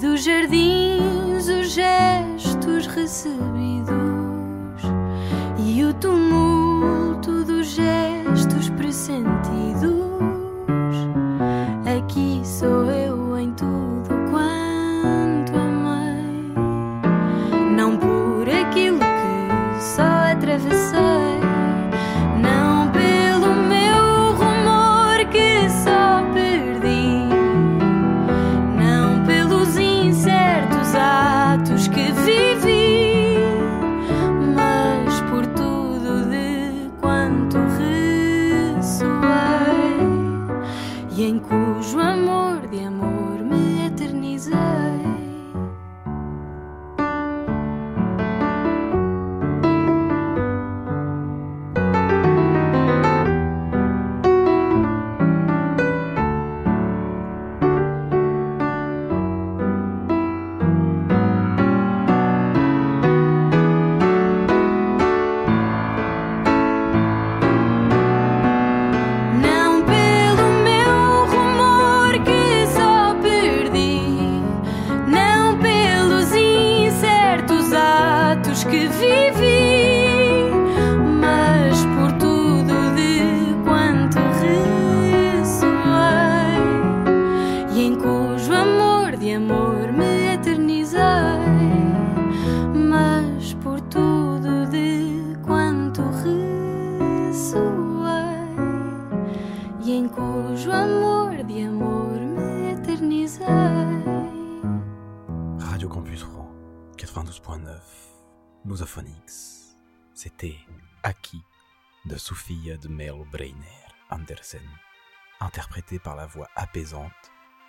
[0.02, 3.51] dos jardins os gestos recebidos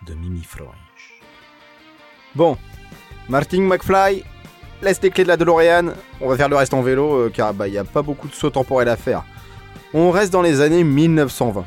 [0.06, 0.42] de Mimi.
[2.34, 2.56] Bon,
[3.28, 4.24] Martin McFly,
[4.82, 5.94] laisse les clés de la DeLorean.
[6.20, 8.28] On va faire le reste en vélo euh, car bah, il n'y a pas beaucoup
[8.28, 9.24] de sauts temporels à faire.
[9.92, 11.64] On reste dans les années 1920.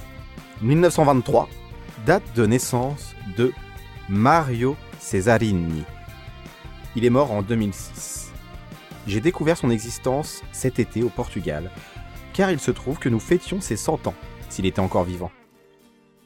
[0.61, 1.47] 1923,
[2.05, 3.51] date de naissance de
[4.09, 5.83] Mario Cesarini.
[6.95, 8.31] Il est mort en 2006.
[9.05, 11.71] J'ai découvert son existence cet été au Portugal,
[12.33, 14.15] car il se trouve que nous fêtions ses 100 ans,
[14.49, 15.31] s'il était encore vivant.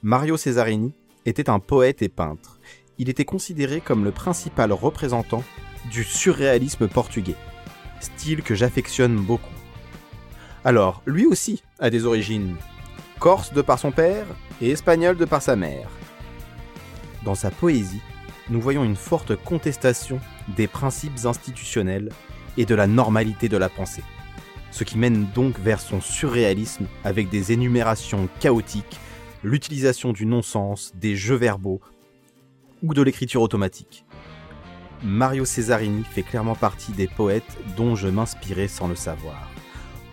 [0.02, 0.94] Mario Cesarini
[1.26, 2.60] était un poète et peintre.
[2.98, 5.44] Il était considéré comme le principal représentant
[5.92, 7.36] du surréalisme portugais,
[8.00, 9.50] style que j'affectionne beaucoup.
[10.64, 12.56] Alors, lui aussi a des origines
[13.20, 14.26] corse de par son père
[14.62, 15.90] et espagnol de par sa mère.
[17.24, 18.02] Dans sa poésie,
[18.50, 20.20] nous voyons une forte contestation
[20.58, 22.10] des principes institutionnels
[22.58, 24.04] et de la normalité de la pensée,
[24.72, 29.00] ce qui mène donc vers son surréalisme avec des énumérations chaotiques,
[29.44, 31.82] l'utilisation du non-sens, des jeux verbaux
[32.84, 34.06] ou de l'écriture automatique.
[35.04, 39.50] Mario Cesarini fait clairement partie des poètes dont je m'inspirais sans le savoir.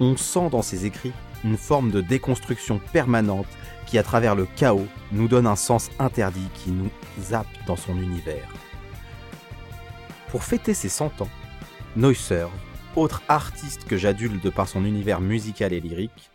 [0.01, 1.13] On sent dans ses écrits
[1.45, 3.47] une forme de déconstruction permanente
[3.87, 7.97] qui, à travers le chaos, nous donne un sens interdit qui nous zappe dans son
[7.99, 8.49] univers.
[10.29, 11.29] Pour fêter ses 100 ans,
[11.97, 12.47] Neusser,
[12.97, 16.31] autre artiste que j'adule de par son univers musical et lyrique,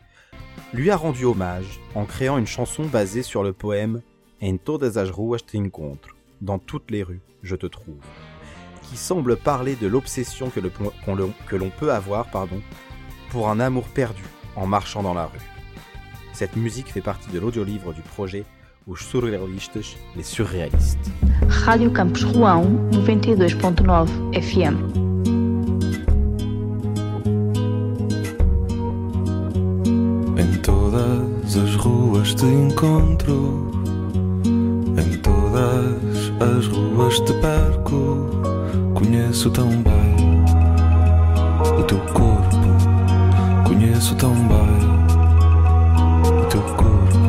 [0.74, 4.02] lui a rendu hommage en créant une chanson basée sur le poème
[4.42, 6.12] En todas as ruas te encontro,
[6.42, 8.02] dans toutes les rues, je te trouve,
[8.82, 12.62] qui semble parler de l'obsession que, l'on peut avoir pardon,
[13.30, 14.24] pour un amour perdu
[14.56, 15.40] en marchant dans la rue.
[16.34, 18.44] Cette musique fait partie de l'audiolivre du projet
[18.88, 19.14] Os
[20.16, 21.12] les surréalistes.
[21.48, 25.33] Rádio Campus Rouen 92.9 FM.
[30.64, 33.70] Todas as ruas te encontro,
[34.45, 38.30] em todas as ruas te perco.
[38.95, 40.16] Conheço tão bem
[41.78, 42.57] o teu corpo,
[43.68, 44.80] conheço tão bem
[46.41, 47.20] o teu corpo.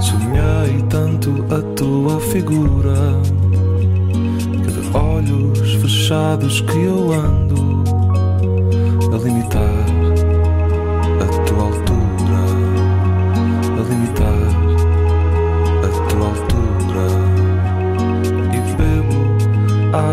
[0.00, 2.96] Sonhei tanto a tua figura
[4.64, 7.84] que de olhos fechados que eu ando
[9.14, 9.95] a limitar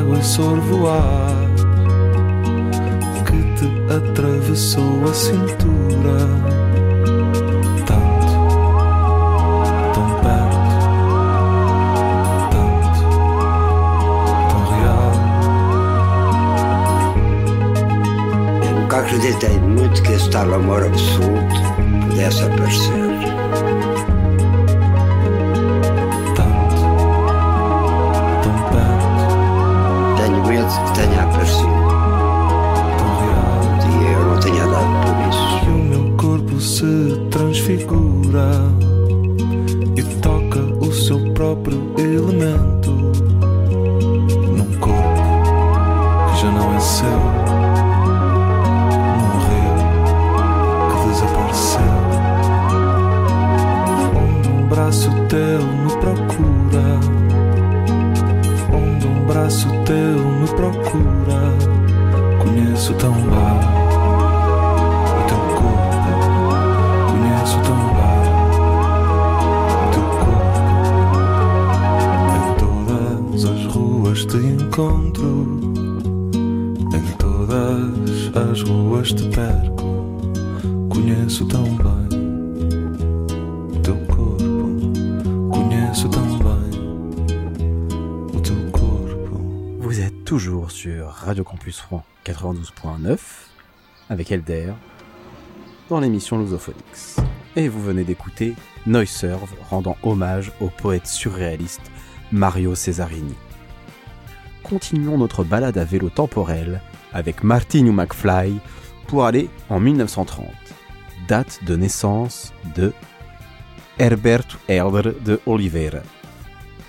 [0.03, 1.34] água e sorvo ar
[3.26, 6.72] que te atravessou a cintura.
[19.14, 21.55] Acreditei muito que esse tal amor absoluto
[22.09, 23.12] pudesse aparecer.
[91.34, 93.18] Radio Campus Rouen 92.9
[94.08, 94.72] avec Elder
[95.90, 97.16] dans l'émission Lusophonix.
[97.56, 98.54] Et vous venez d'écouter
[98.86, 101.90] Noiserve rendant hommage au poète surréaliste
[102.32, 103.34] Mario Cesarini.
[104.62, 106.80] Continuons notre balade à vélo temporel
[107.14, 108.60] avec Martinho McFly
[109.08, 110.46] pour aller en 1930,
[111.28, 112.94] date de naissance de
[113.98, 116.04] Herberto Helder de Oliveira,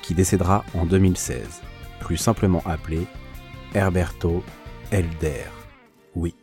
[0.03, 1.63] qui décédera en 2016,
[2.01, 3.07] plus simplement appelé
[3.75, 4.45] Herberto
[4.93, 5.51] Helder.
[6.15, 6.37] Oui,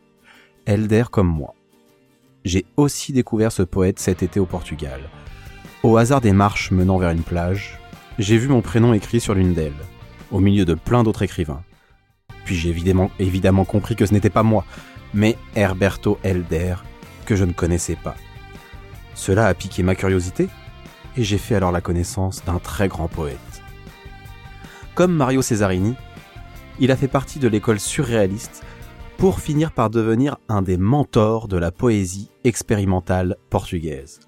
[0.65, 1.55] Helder comme moi.
[2.43, 4.99] J'ai aussi découvert ce poète cet été au Portugal.
[5.81, 7.79] Au hasard des marches menant vers une plage,
[8.19, 9.71] j'ai vu mon prénom écrit sur l'une d'elles,
[10.29, 11.63] au milieu de plein d'autres écrivains.
[12.43, 14.65] Puis j'ai évidemment, compris que ce n'était pas moi,
[15.13, 16.75] mais Herberto Helder,
[17.25, 18.15] que je ne connaissais pas.
[19.15, 20.49] Cela a piqué ma curiosité,
[21.15, 23.37] et j'ai fait alors la connaissance d'un très grand poète.
[24.95, 25.95] Comme Mario Cesarini,
[26.79, 28.63] il a fait partie de l'école surréaliste
[29.17, 34.19] pour finir par devenir un des mentors de la poésie expérimentale portugaise.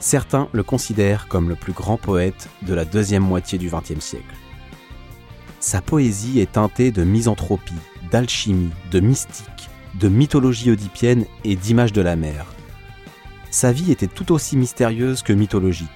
[0.00, 4.34] Certains le considèrent comme le plus grand poète de la deuxième moitié du XXe siècle.
[5.60, 7.74] Sa poésie est teintée de misanthropie,
[8.10, 9.68] d'alchimie, de mystique,
[10.00, 12.46] de mythologie oedipienne et d'images de la mer.
[13.50, 15.88] Sa vie était tout aussi mystérieuse que mythologique.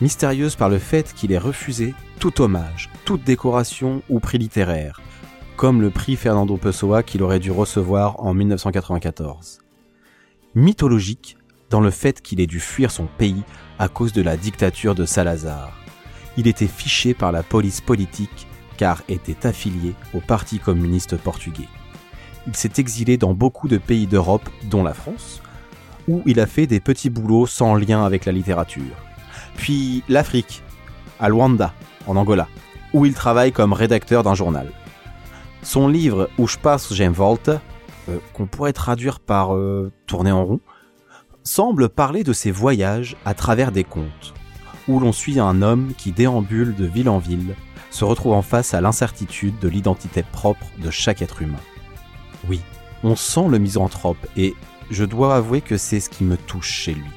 [0.00, 5.00] Mystérieuse par le fait qu'il ait refusé tout hommage, toute décoration ou prix littéraire,
[5.56, 9.60] comme le prix Fernando Pessoa qu'il aurait dû recevoir en 1994.
[10.54, 11.36] Mythologique
[11.70, 13.42] dans le fait qu'il ait dû fuir son pays
[13.78, 15.72] à cause de la dictature de Salazar.
[16.36, 18.46] Il était fiché par la police politique
[18.76, 21.68] car était affilié au Parti communiste portugais.
[22.46, 25.42] Il s'est exilé dans beaucoup de pays d'Europe, dont la France,
[26.08, 28.96] où il a fait des petits boulots sans lien avec la littérature.
[29.56, 30.62] Puis l'Afrique,
[31.20, 31.72] à Luanda,
[32.06, 32.48] en Angola,
[32.92, 34.68] où il travaille comme rédacteur d'un journal.
[35.62, 37.60] Son livre Os Passos em Volta,
[38.08, 40.60] euh, qu'on pourrait traduire par euh, tourner en rond,
[41.44, 44.34] semble parler de ses voyages à travers des contes,
[44.88, 47.54] où l'on suit un homme qui déambule de ville en ville,
[47.90, 51.60] se retrouvant face à l'incertitude de l'identité propre de chaque être humain.
[52.48, 52.60] Oui,
[53.04, 54.54] on sent le misanthrope et
[54.90, 57.10] je dois avouer que c'est ce qui me touche chez lui.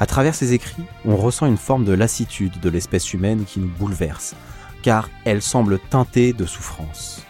[0.00, 3.70] À travers ses écrits, on ressent une forme de lassitude de l'espèce humaine qui nous
[3.78, 4.34] bouleverse,
[4.84, 7.24] car elle semble teintée de souffrance.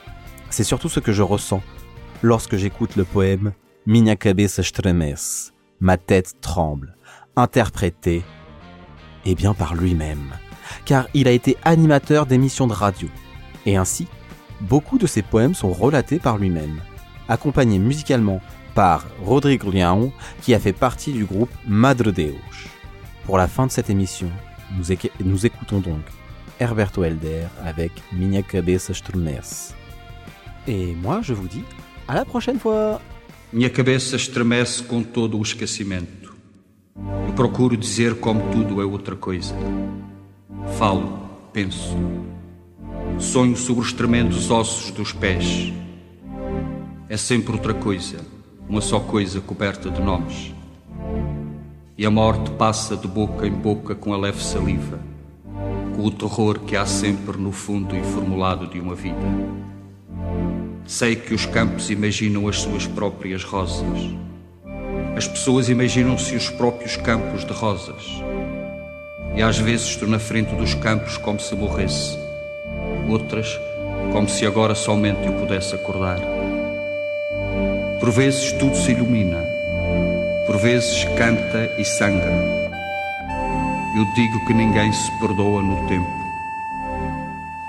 [0.51, 1.63] C'est surtout ce que je ressens
[2.21, 3.53] lorsque j'écoute le poème
[3.87, 4.63] Minha cabeça
[5.79, 6.97] ma tête tremble,
[7.37, 8.25] interprété,
[9.25, 10.33] eh bien par lui-même,
[10.85, 13.09] car il a été animateur d'émissions de radio,
[13.67, 14.09] et ainsi,
[14.61, 16.81] beaucoup de ses poèmes sont relatés par lui-même,
[17.29, 18.41] accompagnés musicalement
[18.75, 22.35] par Rodrigo Leão, qui a fait partie du groupe Madre Deus.
[23.25, 24.31] Pour la fin de cette émission,
[25.21, 26.03] nous écoutons donc
[26.59, 29.75] Herberto Helder avec Minha Cabeça Estremece.
[30.67, 31.65] Et moi, je vous dis
[32.09, 33.01] à la prochaine fois
[33.55, 36.35] Minha cabeça estremece com todo o esquecimento.
[37.29, 39.55] Eu procuro dizer como tudo é outra coisa.
[40.77, 41.97] Falo, penso.
[43.17, 45.73] Sonho sobre os tremendos ossos dos pés.
[47.09, 48.19] É sempre outra coisa,
[48.69, 50.53] uma só coisa coberta de nomes.
[51.97, 54.99] E a morte passa de boca em boca com a leve saliva,
[55.95, 59.17] com o terror que há sempre no fundo informulado de uma vida.
[60.87, 64.11] Sei que os campos imaginam as suas próprias rosas.
[65.17, 68.23] As pessoas imaginam-se os próprios campos de rosas.
[69.37, 72.19] E às vezes estou na frente dos campos como se morresse.
[73.09, 73.49] Outras,
[74.13, 76.21] como se agora somente eu pudesse acordar.
[78.01, 79.43] Por vezes tudo se ilumina.
[80.47, 82.54] Por vezes canta e sangra.
[83.97, 86.11] Eu digo que ninguém se perdoa no tempo.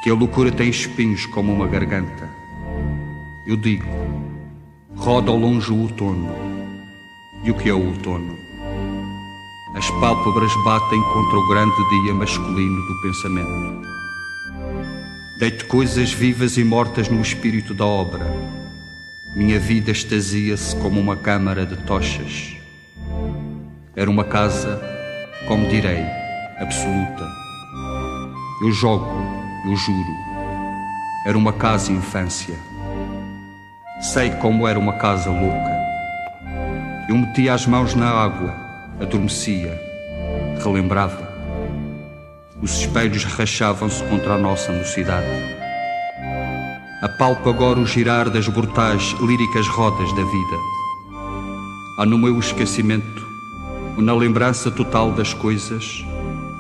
[0.03, 2.27] Que a loucura tem espinhos como uma garganta.
[3.45, 3.85] Eu digo,
[4.95, 6.27] roda ao longe o outono.
[7.43, 8.35] E o que é o outono?
[9.75, 13.87] As pálpebras batem contra o grande dia masculino do pensamento.
[15.37, 18.25] Deito coisas vivas e mortas no espírito da obra.
[19.35, 22.55] Minha vida extasia-se como uma câmara de tochas.
[23.95, 24.81] Era uma casa,
[25.47, 26.03] como direi,
[26.59, 27.23] absoluta.
[28.61, 29.07] Eu jogo,
[29.65, 30.13] eu juro.
[31.27, 32.55] Era uma casa infância.
[34.01, 35.75] Sei como era uma casa louca.
[37.07, 38.53] Eu metia as mãos na água,
[38.99, 39.79] adormecia,
[40.63, 41.33] relembrava.
[42.61, 45.27] Os espelhos rachavam-se contra a nossa mocidade.
[47.03, 50.57] Apalpo agora o girar das brutais, líricas rodas da vida.
[51.99, 53.34] Há no meu esquecimento,
[54.01, 56.05] na lembrança total das coisas,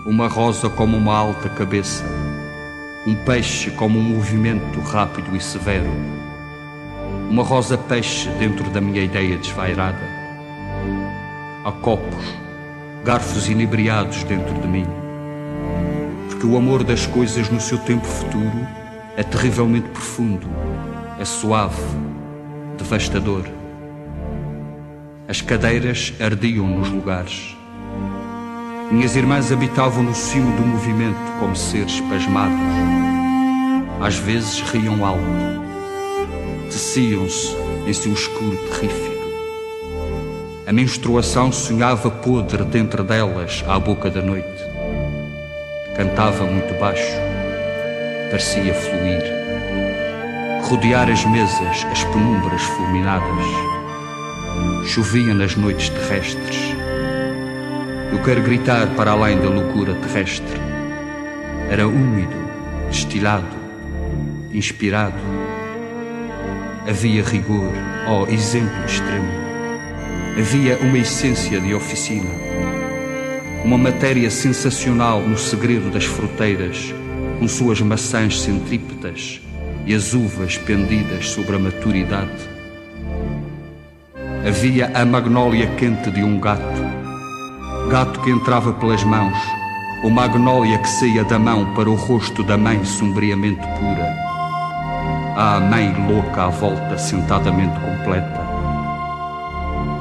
[0.05, 2.05] uma rosa como uma alta cabeça,
[3.05, 5.89] um peixe como um movimento rápido e severo,
[7.29, 9.99] uma rosa peixe dentro da minha ideia desvairada.
[11.65, 12.25] Há copos,
[13.03, 14.85] garfos inebriados dentro de mim,
[16.29, 18.65] porque o amor das coisas no seu tempo futuro
[19.17, 20.47] é terrivelmente profundo,
[21.19, 21.81] é suave,
[22.77, 23.43] devastador.
[25.27, 27.57] As cadeiras ardiam nos lugares.
[28.91, 32.59] Minhas irmãs habitavam no cimo do movimento como seres pasmados.
[33.99, 35.23] Às vezes riam alto.
[36.69, 37.55] Teciam-se
[37.87, 39.15] em seu escuro terrífico.
[40.67, 44.63] A menstruação sonhava podre dentro delas à boca da noite.
[45.97, 47.13] Cantava muito baixo,
[48.29, 49.23] parecia fluir.
[50.69, 53.74] Rodear as mesas, as penumbras fulminadas.
[54.85, 56.75] Chovia nas noites terrestres.
[58.11, 60.61] Eu quero gritar para além da loucura terrestre.
[61.69, 62.35] Era úmido,
[62.87, 63.55] destilado,
[64.53, 65.17] inspirado.
[66.87, 67.73] Havia rigor,
[68.07, 69.27] ó exemplo extremo.
[70.37, 72.29] Havia uma essência de oficina,
[73.63, 76.93] uma matéria sensacional no segredo das fruteiras,
[77.39, 79.41] com suas maçãs centrípetas
[79.85, 82.54] e as uvas pendidas sobre a maturidade.
[84.47, 86.61] Havia a magnólia quente de um gato,
[87.89, 89.35] gato que entrava pelas mãos,
[90.03, 94.15] ou magnólia que saía da mão para o rosto da mãe sombriamente pura.
[95.35, 98.39] A mãe louca à volta, sentadamente completa.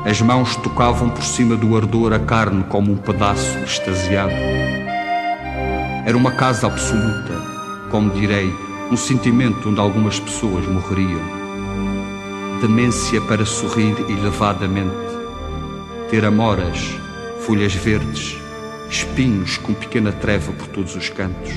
[0.05, 4.35] As mãos tocavam por cima do ardor a carne como um pedaço extasiado.
[6.05, 7.33] Era uma casa absoluta,
[7.91, 8.55] como direi,
[8.93, 11.44] um sentimento onde algumas pessoas morreriam.
[12.67, 14.97] Demência para sorrir elevadamente.
[16.09, 16.97] Ter amoras,
[17.41, 18.39] folhas verdes,
[18.89, 21.53] espinhos com pequena treva por todos os cantos.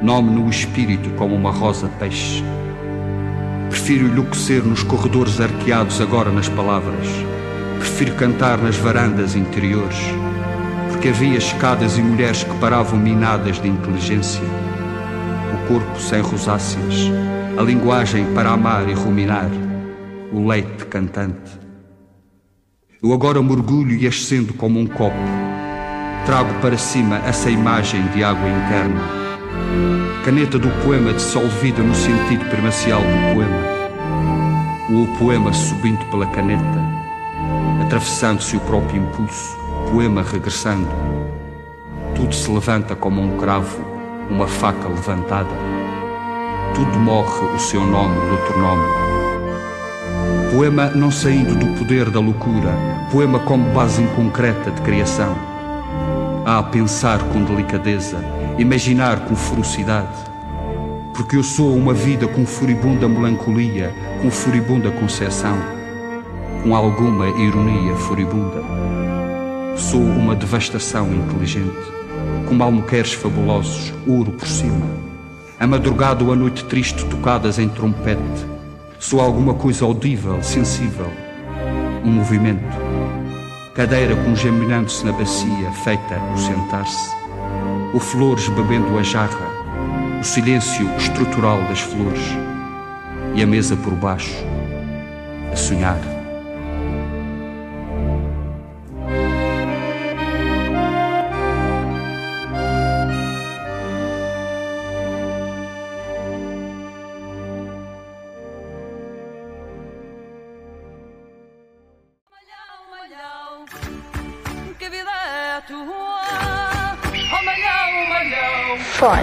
[0.00, 2.44] Nome no espírito como uma rosa peixe.
[3.68, 7.08] Prefiro enlouquecer nos corredores arqueados agora nas palavras.
[7.80, 9.98] Prefiro cantar nas varandas interiores,
[10.92, 14.44] porque havia escadas e mulheres que paravam minadas de inteligência.
[15.52, 17.10] O corpo sem rosáceas,
[17.58, 19.50] a linguagem para amar e ruminar,
[20.32, 21.58] o leite cantante.
[23.02, 25.16] Eu agora mergulho e ascendo como um copo.
[26.26, 29.00] Trago para cima essa imagem de água interna.
[30.24, 33.70] Caneta do poema dissolvida no sentido primacial do poema.
[34.90, 36.80] O poema subindo pela caneta,
[37.82, 39.56] atravessando-se o próprio impulso,
[39.90, 40.88] poema regressando.
[42.14, 43.82] Tudo se levanta como um cravo,
[44.28, 45.48] uma faca levantada.
[46.74, 49.09] Tudo morre o seu nome outro nome.
[50.50, 52.74] Poema não saindo do poder da loucura,
[53.12, 55.32] poema como base inconcreta de criação.
[56.44, 58.18] Ah, pensar com delicadeza,
[58.58, 60.08] imaginar com ferocidade.
[61.14, 65.56] Porque eu sou uma vida com furibunda melancolia, com furibunda concepção,
[66.64, 68.60] com alguma ironia furibunda.
[69.76, 71.78] Sou uma devastação inteligente,
[72.48, 74.84] com almoqueres fabulosos, ouro por cima.
[75.60, 78.59] A madrugada ou a noite triste tocadas em trompete,
[79.00, 81.10] Sou alguma coisa audível, sensível.
[82.04, 82.76] Um movimento.
[83.74, 87.10] Cadeira congeminando-se na bacia, feita o sentar-se.
[87.94, 89.48] O flores bebendo a jarra.
[90.20, 92.20] O silêncio estrutural das flores.
[93.34, 94.36] E a mesa por baixo.
[95.50, 96.19] A sonhar.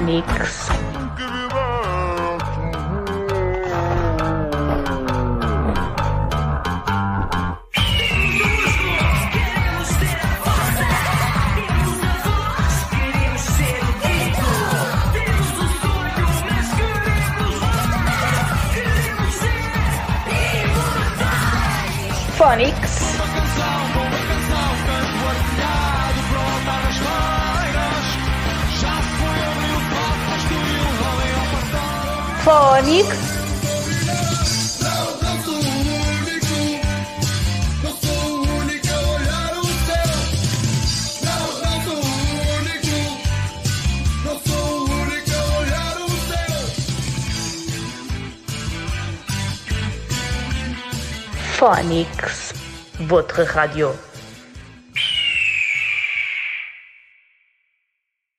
[0.07, 0.76] Phonics.
[53.07, 53.91] Votre radio.